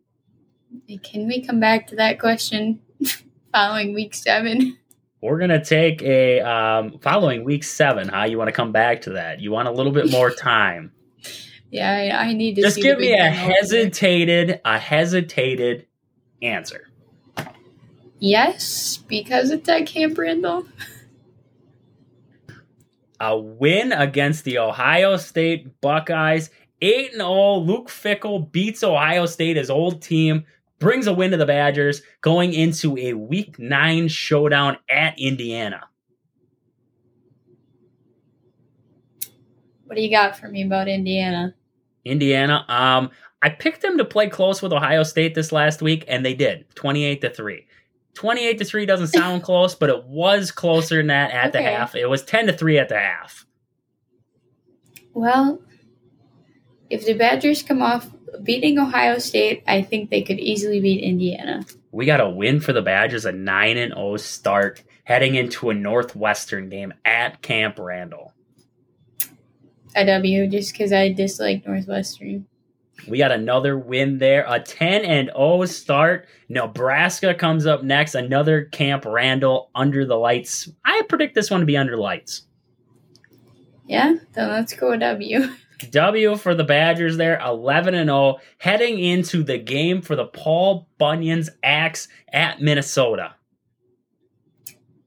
Can 1.02 1.28
we 1.28 1.42
come 1.42 1.60
back 1.60 1.88
to 1.88 1.96
that 1.96 2.20
question 2.20 2.80
following 3.52 3.94
week 3.94 4.14
seven? 4.14 4.78
We're 5.22 5.38
gonna 5.38 5.64
take 5.64 6.02
a 6.02 6.42
um, 6.42 6.98
following 7.00 7.44
week 7.44 7.64
seven. 7.64 8.10
How 8.10 8.24
you 8.24 8.38
want 8.38 8.48
to 8.48 8.54
come 8.54 8.72
back 8.72 9.02
to 9.02 9.12
that? 9.12 9.40
You 9.40 9.52
want 9.52 9.68
a 9.68 9.72
little 9.72 9.92
bit 9.92 10.10
more 10.10 10.32
time. 10.36 10.92
Yeah, 11.70 11.92
I, 11.92 12.26
I 12.26 12.34
need 12.34 12.56
to 12.56 12.62
Just 12.62 12.82
give 12.82 13.00
me 13.00 13.14
a 13.14 13.30
hesitated, 13.30 14.60
a 14.66 14.78
hesitated 14.78 15.88
answer. 16.42 16.90
Yes, 18.20 18.98
because 18.98 19.52
it's 19.52 19.68
at 19.70 19.88
Camp 19.88 20.18
Randall. 20.18 20.66
A 23.20 23.38
win 23.38 23.92
against 23.92 24.44
the 24.44 24.58
Ohio 24.58 25.18
State 25.18 25.80
Buckeyes. 25.82 26.50
8 26.82 27.14
0. 27.14 27.56
Luke 27.58 27.90
Fickell 27.90 28.52
beats 28.52 28.84
Ohio 28.84 29.26
State, 29.28 29.58
his 29.58 29.70
old 29.70 30.02
team, 30.02 30.46
brings 30.82 31.08
a 31.08 31.14
win 31.14 31.32
to 31.32 31.38
the 31.38 31.46
Badgers, 31.46 32.02
going 32.20 32.54
into 32.54 32.98
a 32.98 33.14
week 33.14 33.58
9 33.58 34.10
showdown 34.10 34.78
at 34.90 35.18
Indiana. 35.18 35.88
What 39.86 39.96
do 39.96 40.02
you 40.02 40.10
got 40.10 40.38
for 40.38 40.50
me 40.50 40.64
about 40.64 40.90
Indiana? 40.90 41.54
Indiana. 42.04 42.66
Um, 42.68 43.12
I 43.42 43.50
picked 43.50 43.82
them 43.82 43.98
to 43.98 44.06
play 44.06 44.28
close 44.28 44.62
with 44.62 44.74
Ohio 44.74 45.04
State 45.04 45.36
this 45.36 45.52
last 45.52 45.82
week, 45.82 46.04
and 46.08 46.26
they 46.26 46.34
did. 46.34 46.66
28 46.76 47.22
to 47.22 47.30
3. 47.30 47.66
28 48.14 48.58
to 48.58 48.66
3 48.66 48.86
doesn't 48.86 49.08
sound 49.08 49.44
close, 49.44 49.76
but 49.76 49.90
it 49.90 50.04
was 50.06 50.52
closer 50.52 50.98
than 50.98 51.08
that 51.08 51.32
at 51.32 51.54
the 51.54 51.62
half. 51.62 51.96
It 51.96 52.10
was 52.10 52.24
10 52.24 52.48
to 52.48 52.54
3 52.54 52.80
at 52.80 52.90
the 52.90 53.00
half. 53.00 53.46
Well, 55.14 55.62
if 56.90 57.06
the 57.06 57.14
Badgers 57.14 57.62
come 57.62 57.82
off 57.82 58.10
beating 58.44 58.80
Ohio 58.80 59.18
State, 59.18 59.64
I 59.68 59.82
think 59.82 60.10
they 60.10 60.22
could 60.22 60.40
easily 60.40 60.80
beat 60.80 61.04
Indiana. 61.04 61.66
We 61.92 62.06
got 62.06 62.22
a 62.22 62.30
win 62.30 62.60
for 62.60 62.74
the 62.74 62.82
Badgers, 62.82 63.26
a 63.26 63.32
9 63.32 63.78
and 63.78 63.94
0 63.94 64.18
start 64.18 64.84
heading 65.04 65.36
into 65.36 65.70
a 65.70 65.74
Northwestern 65.74 66.70
game 66.70 66.94
at 67.04 67.42
Camp 67.42 67.78
Randall. 67.80 68.34
A 69.96 70.06
W, 70.06 70.48
just 70.48 70.72
because 70.72 70.94
I 70.94 71.12
dislike 71.12 71.68
Northwestern. 71.68 72.48
We 73.08 73.18
got 73.18 73.32
another 73.32 73.78
win 73.78 74.20
there, 74.20 74.46
a 74.48 74.60
10 74.60 75.04
and 75.04 75.32
0 75.36 75.66
start. 75.66 76.28
Nebraska 76.50 77.34
comes 77.34 77.66
up 77.66 77.84
next, 77.84 78.16
another 78.16 78.66
Camp 78.66 79.06
Randall 79.06 79.70
under 79.76 80.06
the 80.06 80.16
lights. 80.16 80.70
I 80.86 81.02
predict 81.10 81.36
this 81.36 81.50
one 81.50 81.62
to 81.62 81.66
be 81.66 81.78
under 81.78 81.98
lights. 81.98 82.44
Yeah, 83.88 84.16
then 84.34 84.50
let's 84.50 84.74
go 84.74 84.96
W. 84.96 85.50
W 85.90 86.36
for 86.36 86.54
the 86.54 86.64
Badgers 86.64 87.18
there, 87.18 87.40
11 87.40 87.96
and 87.96 88.08
0, 88.10 88.38
heading 88.58 89.00
into 89.00 89.44
the 89.44 89.58
game 89.58 90.02
for 90.02 90.16
the 90.16 90.26
Paul 90.26 90.88
Bunyan's 90.98 91.50
Axe 91.64 92.08
at 92.32 92.62
Minnesota. 92.62 93.36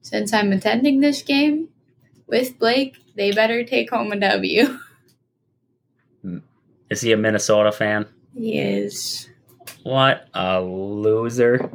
Since 0.01 0.33
I'm 0.33 0.51
attending 0.51 0.99
this 0.99 1.21
game 1.21 1.69
with 2.27 2.59
Blake, 2.59 2.95
they 3.15 3.31
better 3.31 3.63
take 3.63 3.89
home 3.89 4.11
a 4.11 4.19
W. 4.19 4.79
Is 6.89 7.01
he 7.01 7.11
a 7.11 7.17
Minnesota 7.17 7.71
fan? 7.71 8.05
He 8.37 8.59
is. 8.59 9.29
What 9.83 10.27
a 10.33 10.61
loser. 10.61 11.71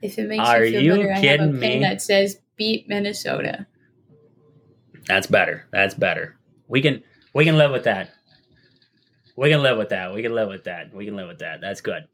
If 0.00 0.18
it 0.18 0.28
makes 0.28 0.48
Are 0.48 0.64
you 0.64 0.72
feel 0.72 0.82
you 0.82 0.96
better, 0.96 1.10
I 1.10 1.14
have 1.14 1.22
kidding 1.22 1.48
a 1.56 1.60
pin 1.60 1.78
me? 1.78 1.80
that 1.80 2.02
says 2.02 2.40
beat 2.56 2.88
Minnesota. 2.88 3.66
That's 5.06 5.26
better. 5.26 5.66
That's 5.70 5.94
better. 5.94 6.36
We 6.68 6.80
can 6.80 7.02
we 7.34 7.44
can 7.44 7.56
live 7.56 7.70
with 7.70 7.84
that. 7.84 8.10
We 9.36 9.50
can 9.50 9.62
live 9.62 9.78
with 9.78 9.88
that. 9.90 10.12
We 10.12 10.22
can 10.22 10.34
live 10.34 10.48
with 10.48 10.64
that. 10.64 10.94
We 10.94 11.06
can 11.06 11.16
live 11.16 11.28
with 11.28 11.38
that. 11.38 11.60
That's 11.60 11.80
good. 11.80 12.04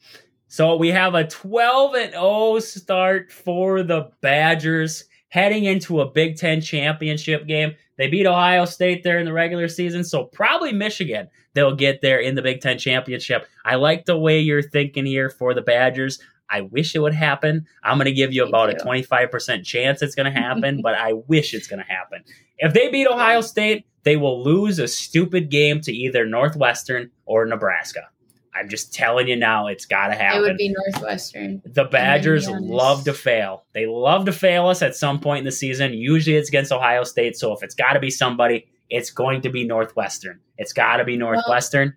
So 0.47 0.77
we 0.77 0.89
have 0.89 1.15
a 1.15 1.27
12 1.27 1.95
and 1.95 2.13
0 2.13 2.59
start 2.61 3.31
for 3.33 3.83
the 3.83 4.11
Badgers 4.21 5.05
heading 5.29 5.65
into 5.65 6.01
a 6.01 6.11
Big 6.11 6.37
10 6.37 6.61
championship 6.61 7.47
game. 7.47 7.75
They 7.97 8.09
beat 8.09 8.27
Ohio 8.27 8.65
State 8.65 9.03
there 9.03 9.19
in 9.19 9.27
the 9.27 9.33
regular 9.33 9.69
season, 9.69 10.05
so 10.05 10.25
probably 10.25 10.73
Michigan 10.73 11.29
they'll 11.55 11.75
get 11.75 12.01
there 12.01 12.21
in 12.21 12.35
the 12.35 12.43
Big 12.43 12.61
10 12.61 12.79
championship. 12.79 13.47
I 13.65 13.75
like 13.75 14.05
the 14.05 14.19
way 14.19 14.39
you're 14.39 14.63
thinking 14.63 15.05
here 15.05 15.29
for 15.29 15.55
the 15.55 15.63
Badgers. 15.63 16.21
I 16.49 16.63
wish 16.63 16.95
it 16.95 17.01
would 17.01 17.15
happen. 17.15 17.67
I'm 17.83 17.99
going 17.99 18.07
to 18.07 18.13
give 18.13 18.33
you 18.33 18.47
about 18.47 18.71
a 18.71 18.75
25% 18.75 19.65
chance 19.65 20.01
it's 20.01 20.15
going 20.15 20.33
to 20.33 20.41
happen, 20.41 20.81
but 20.83 20.95
I 20.95 21.13
wish 21.13 21.53
it's 21.53 21.67
going 21.67 21.85
to 21.85 21.93
happen. 21.93 22.23
If 22.59 22.73
they 22.73 22.89
beat 22.89 23.07
Ohio 23.07 23.41
State, 23.41 23.87
they 24.09 24.17
will 24.17 24.43
lose 24.43 24.79
a 24.79 24.89
stupid 24.89 25.51
game 25.51 25.83
to 25.83 25.93
either 25.93 26.25
Northwestern 26.25 27.11
or 27.27 27.45
Nebraska. 27.45 28.09
I'm 28.55 28.71
just 28.71 28.95
telling 28.95 29.29
you 29.29 29.37
now, 29.37 29.67
it's 29.67 29.85
got 29.85 30.07
to 30.09 30.15
happen. 30.15 30.39
It 30.39 30.47
would 30.49 30.57
be 30.57 30.75
Northwestern. 30.75 31.61
the 31.67 31.85
Badgers 31.85 32.49
love 32.49 33.05
to 33.05 33.13
fail. 33.13 33.67
They 33.75 33.85
love 33.85 34.25
to 34.25 34.33
fail 34.33 34.67
us 34.69 34.81
at 34.81 34.97
some 34.97 35.21
point 35.21 35.41
in 35.41 35.45
the 35.45 35.53
season. 35.53 35.93
Usually 35.93 36.37
it's 36.37 36.49
against 36.49 36.73
Ohio 36.73 37.05
State. 37.05 37.37
So 37.37 37.53
if 37.53 37.63
it's 37.63 37.75
got 37.75 37.93
to 37.93 38.01
be 38.01 38.09
somebody, 38.09 38.67
it's 38.89 39.11
going 39.11 39.43
to 39.43 39.51
be 39.51 39.65
Northwestern. 39.65 40.41
It's 40.57 40.73
got 40.73 40.97
to 40.97 41.05
be 41.05 41.19
Northwestern. 41.19 41.95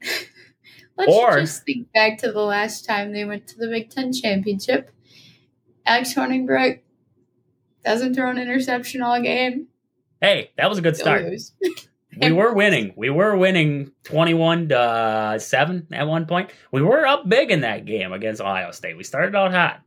Let's 0.96 1.12
Or- 1.12 1.40
just 1.40 1.64
think 1.64 1.92
back 1.92 2.18
to 2.18 2.30
the 2.30 2.42
last 2.42 2.86
time 2.86 3.12
they 3.12 3.24
went 3.24 3.48
to 3.48 3.56
the 3.58 3.66
Big 3.66 3.90
Ten 3.90 4.12
championship. 4.12 4.92
Alex 5.84 6.14
Hornibrook 6.14 6.78
doesn't 7.84 8.14
throw 8.14 8.30
an 8.30 8.38
interception 8.38 9.02
all 9.02 9.20
game. 9.20 9.66
Hey, 10.20 10.50
that 10.56 10.68
was 10.68 10.78
a 10.78 10.82
good 10.82 10.96
start. 10.96 11.24
we 12.20 12.32
were 12.32 12.54
winning. 12.54 12.92
We 12.96 13.10
were 13.10 13.36
winning 13.36 13.92
21 14.04 14.68
to 14.70 14.78
uh, 14.78 15.38
7 15.38 15.86
at 15.92 16.06
one 16.06 16.26
point. 16.26 16.50
We 16.72 16.82
were 16.82 17.06
up 17.06 17.28
big 17.28 17.50
in 17.50 17.60
that 17.60 17.84
game 17.84 18.12
against 18.12 18.40
Ohio 18.40 18.70
State. 18.72 18.96
We 18.96 19.04
started 19.04 19.34
out 19.34 19.52
hot. 19.52 19.80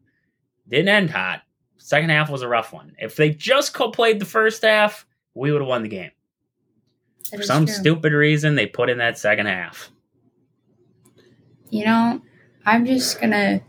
Didn't 0.67 0.89
end 0.89 1.09
hot. 1.09 1.41
Second 1.77 2.11
half 2.11 2.29
was 2.29 2.41
a 2.43 2.47
rough 2.47 2.71
one. 2.71 2.95
If 2.99 3.15
they 3.15 3.31
just 3.31 3.73
co- 3.73 3.89
played 3.91 4.19
the 4.19 4.25
first 4.25 4.61
half, 4.61 5.05
we 5.33 5.51
would 5.51 5.61
have 5.61 5.67
won 5.67 5.83
the 5.83 5.89
game. 5.89 6.11
That 7.31 7.37
For 7.37 7.43
some 7.43 7.65
true. 7.65 7.75
stupid 7.75 8.13
reason, 8.13 8.55
they 8.55 8.67
put 8.67 8.89
in 8.89 8.99
that 8.99 9.17
second 9.17 9.47
half. 9.47 9.91
You 11.69 11.85
know, 11.85 12.21
I'm 12.65 12.85
just 12.85 13.19
gonna. 13.19 13.61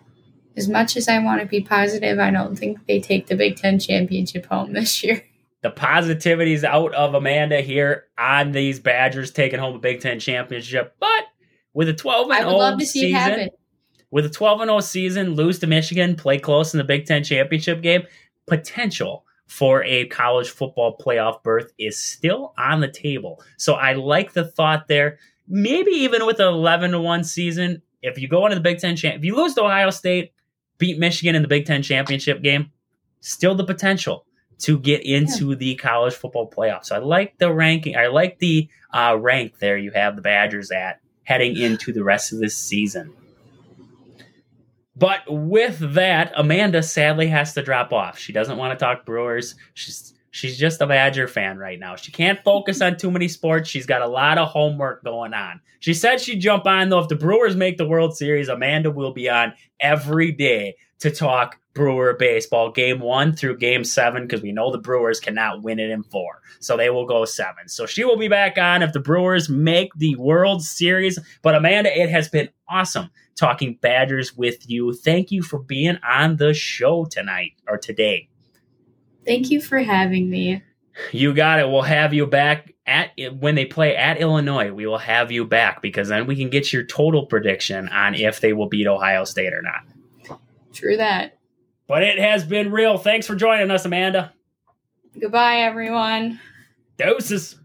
As 0.55 0.69
much 0.69 0.99
as 0.99 1.09
I 1.09 1.19
want 1.21 1.41
to 1.41 1.47
be 1.47 1.63
positive, 1.63 2.19
I 2.19 2.31
don't 2.31 2.57
think 2.57 2.87
they 2.87 3.01
take 3.01 3.27
the 3.27 3.37
Big 3.37 3.57
Ten 3.57 3.79
championship 3.79 4.45
home 4.47 4.75
this 4.75 5.03
year. 5.03 5.25
The 5.63 5.71
positivity's 5.71 6.65
out 6.65 6.93
of 6.93 7.15
Amanda 7.15 7.61
here 7.61 8.07
on 8.19 8.51
these 8.53 8.81
Badgers 8.81 9.31
taking 9.31 9.61
home 9.61 9.77
a 9.77 9.79
Big 9.79 10.01
Ten 10.01 10.19
championship, 10.19 10.97
but 10.99 11.25
with 11.73 11.89
a 11.89 11.95
12 11.95 12.31
and 12.31 12.33
I 12.33 12.39
0 12.39 12.51
would 12.51 12.59
love 12.59 12.75
oh 12.75 12.79
to 12.79 12.87
see 12.87 13.13
season, 13.13 13.49
with 14.11 14.27
a 14.27 14.31
12 14.31 14.63
and 14.63 14.69
0 14.69 14.81
season, 14.81 15.35
lose 15.35 15.61
to 15.61 15.69
Michigan, 15.69 16.17
play 16.17 16.39
close 16.39 16.75
in 16.75 16.79
the 16.79 16.85
Big 16.85 17.07
Ten 17.07 17.23
championship 17.23 17.81
game, 17.81 18.03
potential 18.47 19.25
for 19.47 19.85
a 19.85 20.07
college 20.07 20.51
football 20.51 20.97
playoff 20.99 21.43
berth 21.43 21.73
is 21.79 22.03
still 22.03 22.55
on 22.59 22.81
the 22.81 22.89
table. 22.89 23.41
So 23.57 23.75
I 23.75 23.93
like 23.93 24.33
the 24.33 24.45
thought 24.45 24.89
there. 24.89 25.19
Maybe 25.47 25.91
even 25.91 26.27
with 26.27 26.41
an 26.41 26.49
11 26.49 26.93
to 26.93 27.01
1 27.01 27.25
season, 27.25 27.83
if 28.01 28.19
you 28.19 28.27
go 28.27 28.47
into 28.47 28.57
the 28.57 28.63
Big 28.63 28.79
Ten 28.79 28.97
champ, 28.97 29.19
if 29.19 29.25
you 29.25 29.37
lose 29.37 29.55
to 29.55 29.63
Ohio 29.63 29.91
State, 29.91 30.33
beat 30.79 30.99
Michigan 30.99 31.37
in 31.37 31.43
the 31.43 31.49
Big 31.49 31.67
Ten 31.67 31.83
championship 31.83 32.43
game, 32.43 32.73
still 33.21 33.55
the 33.55 33.65
potential 33.65 34.27
to 34.63 34.79
get 34.79 35.05
into 35.05 35.57
the 35.57 35.75
college 35.75 36.15
football 36.15 36.49
playoffs. 36.49 36.87
So 36.87 36.97
I 36.97 36.99
like 36.99 37.37
the 37.39 37.53
ranking. 37.53 37.97
I 37.97 38.07
like 38.07 38.39
the 38.39 38.69
uh, 38.93 39.17
rank 39.19 39.59
there 39.59 39.77
you 39.77 39.91
have 39.91 40.17
the 40.17 40.23
Badgers 40.23 40.71
at 40.71 41.01
heading 41.25 41.57
into 41.61 41.93
the 41.93 42.05
rest 42.05 42.33
of 42.33 42.39
this 42.39 42.57
season. 42.57 43.13
But 44.95 45.23
with 45.27 45.79
that, 45.95 46.33
Amanda 46.37 46.83
sadly 46.83 47.27
has 47.29 47.55
to 47.55 47.63
drop 47.63 47.93
off. 47.93 48.19
She 48.19 48.33
doesn't 48.33 48.57
want 48.57 48.79
to 48.79 48.85
talk 48.85 49.05
Brewers. 49.05 49.57
She's 49.75 50.15
she's 50.31 50.57
just 50.57 50.81
a 50.81 50.87
Badger 50.87 51.27
fan 51.27 51.59
right 51.59 51.79
now. 51.79 51.97
She 51.97 52.13
can't 52.13 52.43
focus 52.45 52.81
on 52.81 52.97
too 52.97 53.11
many 53.11 53.27
sports. 53.27 53.69
She's 53.69 53.87
got 53.87 54.03
a 54.03 54.07
lot 54.07 54.39
of 54.39 54.49
homework 54.49 55.03
going 55.03 55.35
on. 55.35 55.61
She 55.81 55.95
said 55.95 56.21
she'd 56.21 56.39
jump 56.39 56.67
on 56.67 56.91
though 56.91 57.01
if 57.01 57.09
the 57.09 57.17
Brewers 57.17 57.57
make 57.57 57.79
the 57.79 57.89
World 57.89 58.17
Series. 58.17 58.49
Amanda 58.49 58.91
will 58.91 59.13
be 59.13 59.29
on 59.29 59.55
every 59.81 60.31
day 60.31 60.77
to 61.03 61.11
talk 61.11 61.59
Brewer 61.75 62.15
baseball, 62.15 62.71
game 62.71 63.01
one 63.01 63.35
through 63.35 63.57
game 63.57 63.83
seven, 63.83 64.27
because 64.27 64.41
we 64.41 64.53
know 64.53 64.71
the 64.71 64.79
Brewers 64.79 65.19
cannot 65.19 65.63
win 65.63 65.81
it 65.81 65.91
in 65.91 66.05
four. 66.05 66.41
So 66.61 66.77
they 66.77 66.91
will 66.91 67.07
go 67.07 67.25
seven. 67.25 67.69
So 67.69 67.87
she 67.87 68.05
will 68.05 68.17
be 68.17 68.29
back 68.29 68.57
on 68.57 68.83
if 68.83 68.93
the 68.93 69.01
Brewers 69.01 69.49
make 69.49 69.93
the 69.97 70.15
World 70.17 70.63
Series. 70.63 71.19
But 71.43 71.57
Amanda, 71.57 71.99
it 71.99 72.09
has 72.09 72.29
been 72.29 72.51
awesome 72.69 73.11
talking 73.35 73.79
Badgers 73.81 74.37
with 74.37 74.69
you. 74.71 74.93
Thank 74.93 75.33
you 75.33 75.43
for 75.43 75.59
being 75.59 75.99
on 76.09 76.37
the 76.37 76.55
show 76.55 77.05
tonight 77.07 77.53
or 77.67 77.79
today. 77.79 78.29
Thank 79.27 79.51
you 79.51 79.61
for 79.61 79.79
having 79.79 80.31
me. 80.31 80.63
You 81.11 81.35
got 81.35 81.59
it. 81.59 81.69
We'll 81.69 81.83
have 81.83 82.15
you 82.15 82.27
back 82.27 82.75
at 82.87 83.11
when 83.41 83.55
they 83.55 83.65
play 83.65 83.97
at 83.97 84.19
Illinois. 84.19 84.73
We 84.73 84.87
will 84.87 84.99
have 84.99 85.33
you 85.33 85.47
back 85.47 85.83
because 85.83 86.09
then 86.09 86.27
we 86.27 86.37
can 86.37 86.51
get 86.51 86.73
your 86.73 86.85
total 86.85 87.27
prediction 87.27 87.89
on 87.89 88.15
if 88.15 88.41
they 88.41 88.53
will 88.53 88.69
beat 88.69 88.87
Ohio 88.87 89.25
State 89.25 89.53
or 89.53 89.63
not. 89.63 89.81
True 90.73 90.97
that. 90.97 91.39
But 91.87 92.03
it 92.03 92.19
has 92.19 92.45
been 92.45 92.73
real. 92.73 92.99
Thanks 92.99 93.27
for 93.27 93.35
joining 93.35 93.71
us, 93.71 93.85
Amanda. 93.85 94.33
Goodbye, 95.21 95.59
everyone. 95.59 96.41
Doses. 96.97 97.57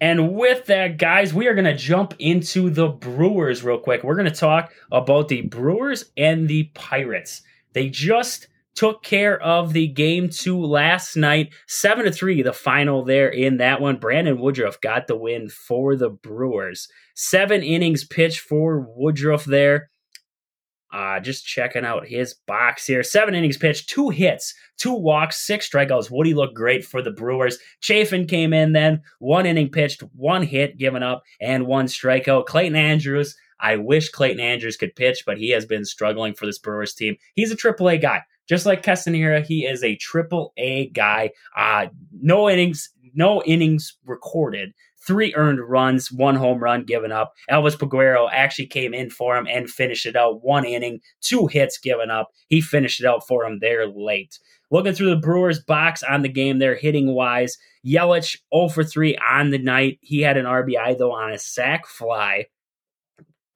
And 0.00 0.34
with 0.34 0.66
that, 0.66 0.98
guys, 0.98 1.32
we 1.32 1.46
are 1.46 1.54
going 1.54 1.64
to 1.64 1.76
jump 1.76 2.14
into 2.18 2.68
the 2.68 2.88
Brewers 2.88 3.64
real 3.64 3.78
quick. 3.78 4.04
We're 4.04 4.16
going 4.16 4.30
to 4.30 4.40
talk 4.40 4.72
about 4.92 5.28
the 5.28 5.42
Brewers 5.42 6.12
and 6.16 6.48
the 6.48 6.64
Pirates. 6.74 7.42
They 7.72 7.88
just 7.88 8.48
took 8.74 9.02
care 9.02 9.40
of 9.40 9.72
the 9.72 9.86
game 9.86 10.28
two 10.28 10.60
last 10.60 11.16
night, 11.16 11.54
seven 11.66 12.04
to 12.04 12.12
three, 12.12 12.42
the 12.42 12.52
final 12.52 13.04
there 13.04 13.28
in 13.30 13.56
that 13.56 13.80
one. 13.80 13.96
Brandon 13.96 14.38
Woodruff 14.38 14.80
got 14.82 15.06
the 15.06 15.16
win 15.16 15.48
for 15.48 15.96
the 15.96 16.10
Brewers. 16.10 16.88
Seven 17.14 17.62
innings 17.62 18.04
pitched 18.04 18.40
for 18.40 18.86
Woodruff 18.94 19.46
there. 19.46 19.88
Uh, 20.92 21.18
just 21.18 21.44
checking 21.44 21.84
out 21.84 22.06
his 22.06 22.34
box 22.46 22.86
here. 22.86 23.02
Seven 23.02 23.34
innings 23.34 23.56
pitched, 23.56 23.90
two 23.90 24.08
hits, 24.08 24.54
two 24.78 24.94
walks, 24.94 25.44
six 25.44 25.68
strikeouts. 25.68 26.10
Woody 26.10 26.32
looked 26.32 26.54
great 26.54 26.84
for 26.84 27.02
the 27.02 27.10
Brewers. 27.10 27.58
Chafin 27.80 28.26
came 28.26 28.52
in 28.52 28.72
then, 28.72 29.02
one 29.18 29.46
inning 29.46 29.68
pitched, 29.68 30.02
one 30.14 30.42
hit 30.42 30.78
given 30.78 31.02
up, 31.02 31.24
and 31.40 31.66
one 31.66 31.86
strikeout. 31.86 32.46
Clayton 32.46 32.76
Andrews, 32.76 33.36
I 33.60 33.76
wish 33.76 34.10
Clayton 34.10 34.40
Andrews 34.40 34.76
could 34.76 34.94
pitch, 34.94 35.24
but 35.26 35.38
he 35.38 35.50
has 35.50 35.64
been 35.66 35.84
struggling 35.84 36.34
for 36.34 36.46
this 36.46 36.58
Brewers 36.58 36.94
team. 36.94 37.16
He's 37.34 37.50
a 37.50 37.56
triple 37.56 37.88
A 37.88 37.98
guy. 37.98 38.22
Just 38.48 38.64
like 38.64 38.84
Castanera, 38.84 39.44
he 39.44 39.66
is 39.66 39.82
a 39.82 39.96
triple 39.96 40.52
A 40.56 40.88
guy. 40.90 41.30
Uh, 41.56 41.86
no 42.12 42.48
innings, 42.48 42.90
no 43.12 43.42
innings 43.42 43.96
recorded 44.04 44.72
three 45.06 45.34
earned 45.34 45.60
runs, 45.60 46.10
one 46.10 46.36
home 46.36 46.58
run 46.58 46.84
given 46.84 47.12
up. 47.12 47.34
Elvis 47.50 47.76
Peguero 47.76 48.28
actually 48.32 48.66
came 48.66 48.92
in 48.92 49.10
for 49.10 49.36
him 49.36 49.46
and 49.48 49.70
finished 49.70 50.06
it 50.06 50.16
out. 50.16 50.42
One 50.42 50.64
inning, 50.64 51.00
two 51.20 51.46
hits 51.46 51.78
given 51.78 52.10
up. 52.10 52.30
He 52.48 52.60
finished 52.60 53.00
it 53.00 53.06
out 53.06 53.26
for 53.26 53.44
him 53.44 53.58
there 53.60 53.86
late. 53.86 54.38
Looking 54.70 54.94
through 54.94 55.10
the 55.10 55.16
Brewers 55.16 55.60
box 55.60 56.02
on 56.02 56.22
the 56.22 56.28
game 56.28 56.58
there, 56.58 56.74
hitting 56.74 57.14
wise, 57.14 57.56
Yelich 57.86 58.36
0 58.52 58.68
for 58.68 58.82
3 58.82 59.16
on 59.18 59.50
the 59.50 59.58
night. 59.58 59.98
He 60.00 60.20
had 60.20 60.36
an 60.36 60.44
RBI 60.44 60.98
though 60.98 61.12
on 61.12 61.32
a 61.32 61.38
sac 61.38 61.86
fly. 61.86 62.46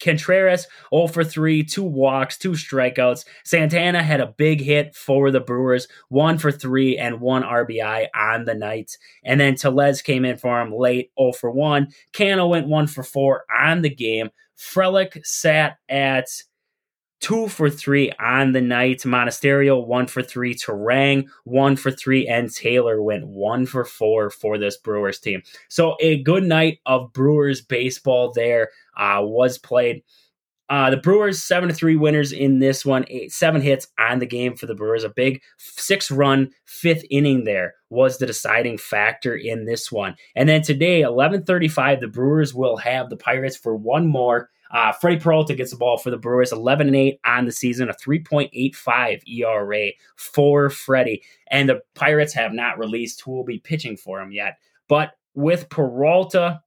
Contreras 0.01 0.67
0 0.95 1.07
for 1.09 1.25
3, 1.25 1.63
two 1.65 1.83
walks, 1.83 2.39
two 2.39 2.53
strikeouts. 2.53 3.25
Santana 3.45 4.03
had 4.03 4.21
a 4.21 4.35
big 4.37 4.61
hit 4.61 4.95
for 4.95 5.31
the 5.31 5.41
Brewers, 5.41 5.89
1 6.09 6.39
for 6.39 6.51
3 6.51 6.99
and 6.99 7.21
1 7.21 7.43
RBI 7.43 8.07
on 8.15 8.45
the 8.45 8.55
night. 8.55 8.97
And 9.25 9.41
then 9.41 9.55
Tellez 9.55 10.03
came 10.03 10.25
in 10.25 10.37
for 10.37 10.61
him 10.61 10.73
late 10.75 11.11
0 11.19 11.33
for 11.33 11.51
1. 11.51 11.89
Cano 12.13 12.49
went 12.49 12.69
1 12.69 12.87
for 12.87 13.03
4 13.03 13.45
on 13.61 13.83
the 13.83 13.91
game. 13.91 14.31
Frelick 14.59 15.25
sat 15.25 15.79
at 15.89 16.29
two 17.21 17.49
for 17.49 17.71
three 17.71 18.11
on 18.19 18.53
the 18.53 18.61
night. 18.61 19.01
Monasterio 19.01 19.87
one 19.87 20.07
for 20.07 20.23
three. 20.23 20.55
Turang 20.55 21.27
one 21.45 21.77
for 21.77 21.91
three, 21.91 22.27
and 22.27 22.53
Taylor 22.53 23.03
went 23.03 23.27
one 23.27 23.67
for 23.67 23.85
four 23.85 24.31
for 24.31 24.59
this 24.59 24.77
Brewers 24.77 25.19
team. 25.19 25.43
So 25.69 25.97
a 26.01 26.23
good 26.23 26.45
night 26.45 26.79
of 26.87 27.13
Brewers 27.13 27.61
baseball 27.61 28.33
there 28.33 28.71
uh, 28.97 29.21
was 29.23 29.59
played. 29.59 30.03
Uh, 30.69 30.89
the 30.89 30.97
Brewers 30.97 31.43
seven 31.43 31.69
to 31.69 31.75
three 31.75 31.97
winners 31.97 32.31
in 32.31 32.61
this 32.61 32.87
one. 32.87 33.05
Eight, 33.09 33.33
seven 33.33 33.61
hits 33.61 33.89
on 33.99 34.21
the 34.21 34.27
game 34.27 34.57
for 34.57 34.67
the 34.67 34.75
Brewers. 34.75 35.03
A 35.03 35.09
big 35.09 35.43
six 35.59 36.13
run 36.13 36.51
fifth 36.65 37.05
inning 37.11 37.43
there 37.43 37.75
was 37.89 38.19
the 38.19 38.27
deciding 38.27 38.79
factor 38.79 39.35
in 39.35 39.65
this 39.65 39.91
one. 39.91 40.15
And 40.37 40.49
then 40.49 40.63
today, 40.63 41.01
eleven 41.01 41.43
thirty 41.43 41.67
five, 41.67 42.01
the 42.01 42.07
Brewers 42.07 42.55
will 42.55 42.77
have 42.77 43.11
the 43.11 43.17
Pirates 43.17 43.57
for 43.57 43.75
one 43.75 44.07
more. 44.07 44.49
Uh, 44.71 44.93
Freddie 44.93 45.19
Peralta 45.19 45.55
gets 45.55 45.73
the 45.73 45.77
ball 45.77 45.99
for 45.99 46.11
the 46.11 46.17
Brewers, 46.17 46.53
11 46.53 46.87
and 46.87 46.97
8 46.97 47.21
on 47.25 47.45
the 47.45 47.53
season, 47.53 47.89
a 47.89 47.95
3.85 47.95 49.23
ERA 49.29 49.91
for 50.17 50.71
Freddie. 50.71 51.23
And 51.51 51.69
the 51.69 51.81
Pirates 51.95 52.33
have 52.35 52.53
not 52.53 52.79
released 52.79 53.21
who 53.23 53.33
will 53.33 53.45
be 53.45 53.59
pitching 53.59 53.97
for 53.97 54.21
him 54.21 54.31
yet. 54.31 54.59
But 54.89 55.13
with 55.35 55.69
Peralta, 55.69 56.63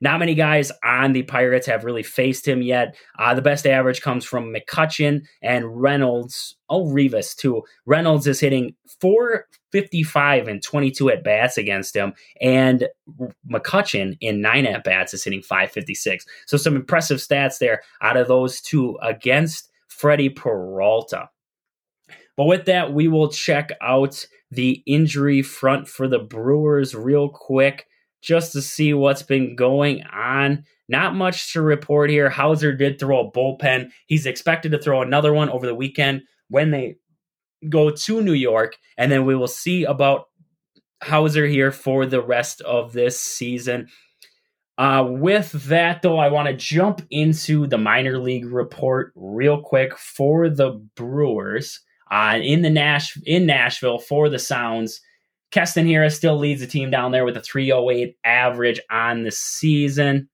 not 0.00 0.18
many 0.18 0.34
guys 0.34 0.72
on 0.84 1.12
the 1.12 1.22
Pirates 1.22 1.66
have 1.66 1.84
really 1.84 2.02
faced 2.02 2.46
him 2.46 2.62
yet. 2.62 2.96
Uh, 3.18 3.34
the 3.34 3.42
best 3.42 3.66
average 3.66 4.02
comes 4.02 4.24
from 4.24 4.52
McCutchen 4.52 5.22
and 5.42 5.80
Reynolds. 5.80 6.56
Oh, 6.68 6.88
Rivas, 6.90 7.34
too. 7.34 7.62
Reynolds 7.86 8.26
is 8.26 8.40
hitting 8.40 8.74
455 9.00 10.48
and 10.48 10.62
22 10.62 11.10
at 11.10 11.24
bats 11.24 11.58
against 11.58 11.94
him. 11.94 12.12
And 12.40 12.88
McCutchen 13.50 14.16
in 14.20 14.40
nine 14.40 14.66
at 14.66 14.84
bats 14.84 15.14
is 15.14 15.24
hitting 15.24 15.42
556. 15.42 16.24
So, 16.46 16.56
some 16.56 16.76
impressive 16.76 17.18
stats 17.18 17.58
there 17.58 17.82
out 18.02 18.16
of 18.16 18.28
those 18.28 18.60
two 18.60 18.98
against 19.02 19.70
Freddie 19.88 20.30
Peralta. 20.30 21.28
But 22.36 22.44
with 22.44 22.64
that, 22.66 22.92
we 22.92 23.08
will 23.08 23.28
check 23.28 23.70
out 23.82 24.24
the 24.50 24.82
injury 24.86 25.42
front 25.42 25.88
for 25.88 26.08
the 26.08 26.18
Brewers 26.18 26.94
real 26.94 27.28
quick 27.28 27.86
just 28.20 28.52
to 28.52 28.62
see 28.62 28.94
what's 28.94 29.22
been 29.22 29.56
going 29.56 30.02
on. 30.04 30.64
Not 30.88 31.14
much 31.14 31.52
to 31.52 31.62
report 31.62 32.10
here. 32.10 32.28
Houser 32.28 32.72
did 32.72 32.98
throw 32.98 33.26
a 33.26 33.30
bullpen. 33.30 33.90
He's 34.06 34.26
expected 34.26 34.72
to 34.72 34.78
throw 34.78 35.02
another 35.02 35.32
one 35.32 35.48
over 35.48 35.66
the 35.66 35.74
weekend 35.74 36.22
when 36.48 36.70
they 36.70 36.96
go 37.68 37.90
to 37.90 38.22
New 38.22 38.32
York, 38.32 38.76
and 38.96 39.12
then 39.12 39.26
we 39.26 39.36
will 39.36 39.48
see 39.48 39.84
about 39.84 40.24
Houser 41.02 41.46
here 41.46 41.72
for 41.72 42.06
the 42.06 42.22
rest 42.22 42.60
of 42.62 42.92
this 42.92 43.20
season. 43.20 43.88
Uh, 44.78 45.04
with 45.06 45.52
that, 45.64 46.00
though, 46.02 46.18
I 46.18 46.28
want 46.28 46.48
to 46.48 46.54
jump 46.54 47.02
into 47.10 47.66
the 47.66 47.78
minor 47.78 48.18
league 48.18 48.46
report 48.46 49.12
real 49.14 49.60
quick 49.60 49.96
for 49.98 50.48
the 50.48 50.82
Brewers 50.96 51.80
uh, 52.10 52.38
in 52.42 52.62
the 52.62 52.70
Nash 52.70 53.16
in 53.26 53.46
Nashville 53.46 53.98
for 53.98 54.28
the 54.28 54.38
Sounds. 54.38 55.00
Keston 55.50 55.86
Hiura 55.86 56.12
still 56.12 56.38
leads 56.38 56.60
the 56.60 56.66
team 56.66 56.90
down 56.90 57.12
there 57.12 57.24
with 57.24 57.36
a 57.36 57.40
308 57.40 58.16
average 58.24 58.80
on 58.90 59.22
the 59.22 59.30
season. 59.30 60.28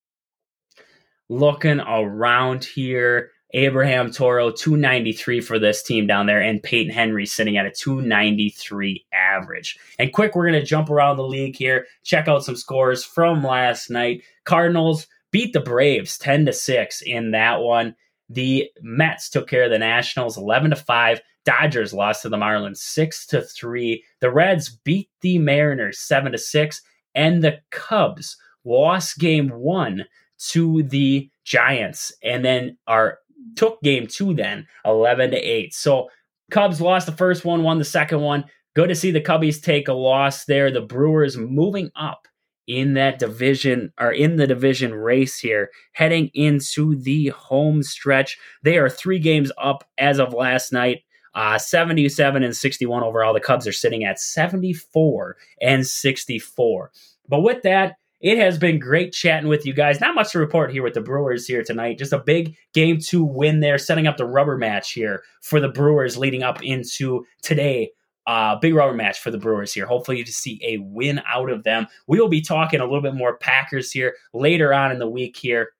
Looking 1.29 1.81
around 1.81 2.65
here, 2.65 3.31
Abraham 3.53 4.11
Toro 4.11 4.51
293 4.51 5.41
for 5.41 5.59
this 5.59 5.83
team 5.83 6.07
down 6.07 6.27
there, 6.27 6.41
and 6.41 6.63
Peyton 6.63 6.93
Henry 6.93 7.25
sitting 7.25 7.57
at 7.57 7.67
a 7.67 7.71
293 7.71 9.07
average. 9.13 9.79
And 9.99 10.13
quick, 10.13 10.35
we're 10.35 10.49
going 10.49 10.61
to 10.61 10.67
jump 10.67 10.91
around 10.91 11.17
the 11.17 11.27
league 11.27 11.57
here, 11.57 11.87
check 12.05 12.29
out 12.29 12.45
some 12.45 12.57
scores 12.57 13.05
from 13.05 13.43
last 13.43 13.91
night. 13.91 14.23
Cardinals 14.45 15.07
beat 15.31 15.53
the 15.53 15.61
Braves 15.61 16.19
10 16.19 16.47
to 16.47 16.53
6 16.53 17.03
in 17.03 17.31
that 17.31 17.61
one. 17.61 17.95
The 18.29 18.71
Mets 18.83 19.31
took 19.31 19.49
care 19.49 19.65
of 19.65 19.71
the 19.71 19.79
Nationals 19.79 20.37
11 20.37 20.71
to 20.71 20.77
5. 20.77 21.21
Dodgers 21.47 21.95
lost 21.95 22.23
to 22.23 22.29
the 22.29 22.37
Marlins 22.37 22.79
6 22.79 23.27
to 23.29 23.41
3. 23.41 24.05
The 24.21 24.31
Reds 24.31 24.79
beat 24.85 25.09
the 25.23 25.39
Mariners 25.39 26.01
7 26.01 26.33
to 26.33 26.39
6 26.39 26.83
and 27.15 27.43
the 27.43 27.61
Cubs 27.71 28.37
lost 28.65 29.19
game 29.19 29.49
1 29.49 30.05
to 30.51 30.83
the 30.83 31.31
Giants 31.45 32.13
and 32.23 32.45
then 32.45 32.77
are 32.87 33.19
took 33.55 33.81
game 33.83 34.07
2 34.07 34.35
then 34.35 34.67
11 34.85 35.31
to 35.31 35.37
8. 35.37 35.73
So 35.73 36.11
Cubs 36.51 36.81
lost 36.81 37.07
the 37.07 37.13
first 37.13 37.45
one, 37.45 37.63
won 37.63 37.79
the 37.79 37.85
second 37.85 38.21
one. 38.21 38.45
Good 38.75 38.89
to 38.89 38.95
see 38.95 39.11
the 39.11 39.21
Cubbies 39.21 39.63
take 39.63 39.89
a 39.89 39.95
loss 39.95 40.45
there. 40.45 40.71
The 40.71 40.83
Brewers 40.83 41.37
moving 41.37 41.91
up 41.97 42.27
in 42.67 42.95
that 42.95 43.19
division 43.19 43.93
or 43.99 44.11
in 44.11 44.37
the 44.37 44.47
division 44.47 44.93
race 44.93 45.39
here, 45.39 45.71
heading 45.93 46.31
into 46.35 46.97
the 46.97 47.29
home 47.29 47.83
stretch. 47.83 48.39
They 48.63 48.77
are 48.79 48.89
three 48.89 49.19
games 49.19 49.53
up 49.57 49.85
as 49.97 50.19
of 50.19 50.35
last 50.35 50.73
night. 50.73 51.03
Uh, 51.37 51.59
77 51.59 52.43
and 52.43 52.57
61 52.57 53.05
overall. 53.05 53.35
The 53.35 53.41
Cubs 53.41 53.69
are 53.69 53.73
sitting 53.73 54.05
at 54.05 54.19
74 54.19 55.37
and 55.61 55.87
64. 55.87 56.91
But 57.29 57.43
with 57.43 57.63
that, 57.63 57.97
It 58.21 58.39
has 58.39 58.59
been 58.59 58.79
great 58.79 59.13
chatting 59.13 59.49
with 59.49 59.67
you 59.67 59.75
guys. 59.75 60.01
Not 60.01 60.15
much 60.15 60.33
to 60.33 60.39
report 60.39 60.73
here 60.73 60.83
with 60.83 60.95
the 60.95 61.03
Brewers 61.03 61.47
here 61.47 61.63
tonight. 61.63 61.99
Just 61.99 62.15
a 62.15 62.19
big 62.19 62.57
game 62.73 62.99
to 63.03 63.23
win 63.23 63.61
there, 63.61 63.77
setting 63.77 64.07
up 64.07 64.17
the 64.17 64.25
rubber 64.25 64.57
match 64.57 64.93
here 64.93 65.23
for 65.43 65.61
the 65.61 65.69
Brewers 65.69 66.17
leading 66.17 66.43
up 66.43 66.63
into 66.63 67.27
today 67.43 67.91
uh, 68.27 68.57
big 68.57 68.75
rubber 68.75 68.95
match 68.95 69.21
for 69.21 69.31
the 69.31 69.39
Brewers 69.39 69.73
here. 69.73 69.87
Hopefully, 69.87 70.25
to 70.25 70.33
see 70.33 70.61
a 70.65 70.79
win 70.79 71.23
out 71.29 71.51
of 71.51 71.63
them. 71.63 71.87
We 72.07 72.21
will 72.21 72.29
be 72.29 72.41
talking 72.41 72.81
a 72.81 72.85
little 72.85 73.01
bit 73.01 73.15
more 73.15 73.37
Packers 73.39 73.93
here 73.93 74.15
later 74.33 74.75
on 74.75 74.91
in 74.91 74.99
the 74.99 75.09
week 75.09 75.37
here 75.37 75.71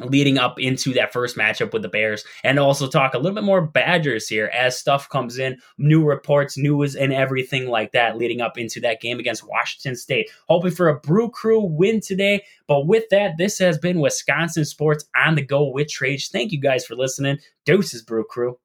leading 0.00 0.38
up 0.38 0.58
into 0.58 0.92
that 0.94 1.12
first 1.12 1.36
matchup 1.36 1.72
with 1.72 1.82
the 1.82 1.88
Bears, 1.88 2.24
and 2.44 2.58
also 2.58 2.88
talk 2.88 3.14
a 3.14 3.18
little 3.18 3.34
bit 3.34 3.44
more 3.44 3.60
Badgers 3.60 4.26
here 4.26 4.50
as 4.54 4.78
stuff 4.78 5.08
comes 5.08 5.38
in, 5.38 5.58
new 5.78 6.04
reports, 6.04 6.56
news, 6.56 6.96
and 6.96 7.12
everything 7.12 7.68
like 7.68 7.92
that 7.92 8.16
leading 8.16 8.40
up 8.40 8.56
into 8.56 8.80
that 8.80 9.00
game 9.00 9.18
against 9.18 9.46
Washington 9.46 9.94
State. 9.94 10.30
Hoping 10.48 10.70
for 10.70 10.88
a 10.88 10.98
Brew 11.00 11.30
Crew 11.30 11.60
win 11.60 12.00
today. 12.00 12.42
But 12.66 12.86
with 12.86 13.04
that, 13.10 13.36
this 13.36 13.58
has 13.58 13.78
been 13.78 14.00
Wisconsin 14.00 14.64
Sports 14.64 15.04
on 15.14 15.34
the 15.34 15.42
Go 15.42 15.68
with 15.68 15.88
Trades. 15.88 16.28
Thank 16.28 16.52
you 16.52 16.60
guys 16.60 16.86
for 16.86 16.94
listening. 16.94 17.38
Doses, 17.66 18.02
Brew 18.02 18.24
Crew. 18.24 18.58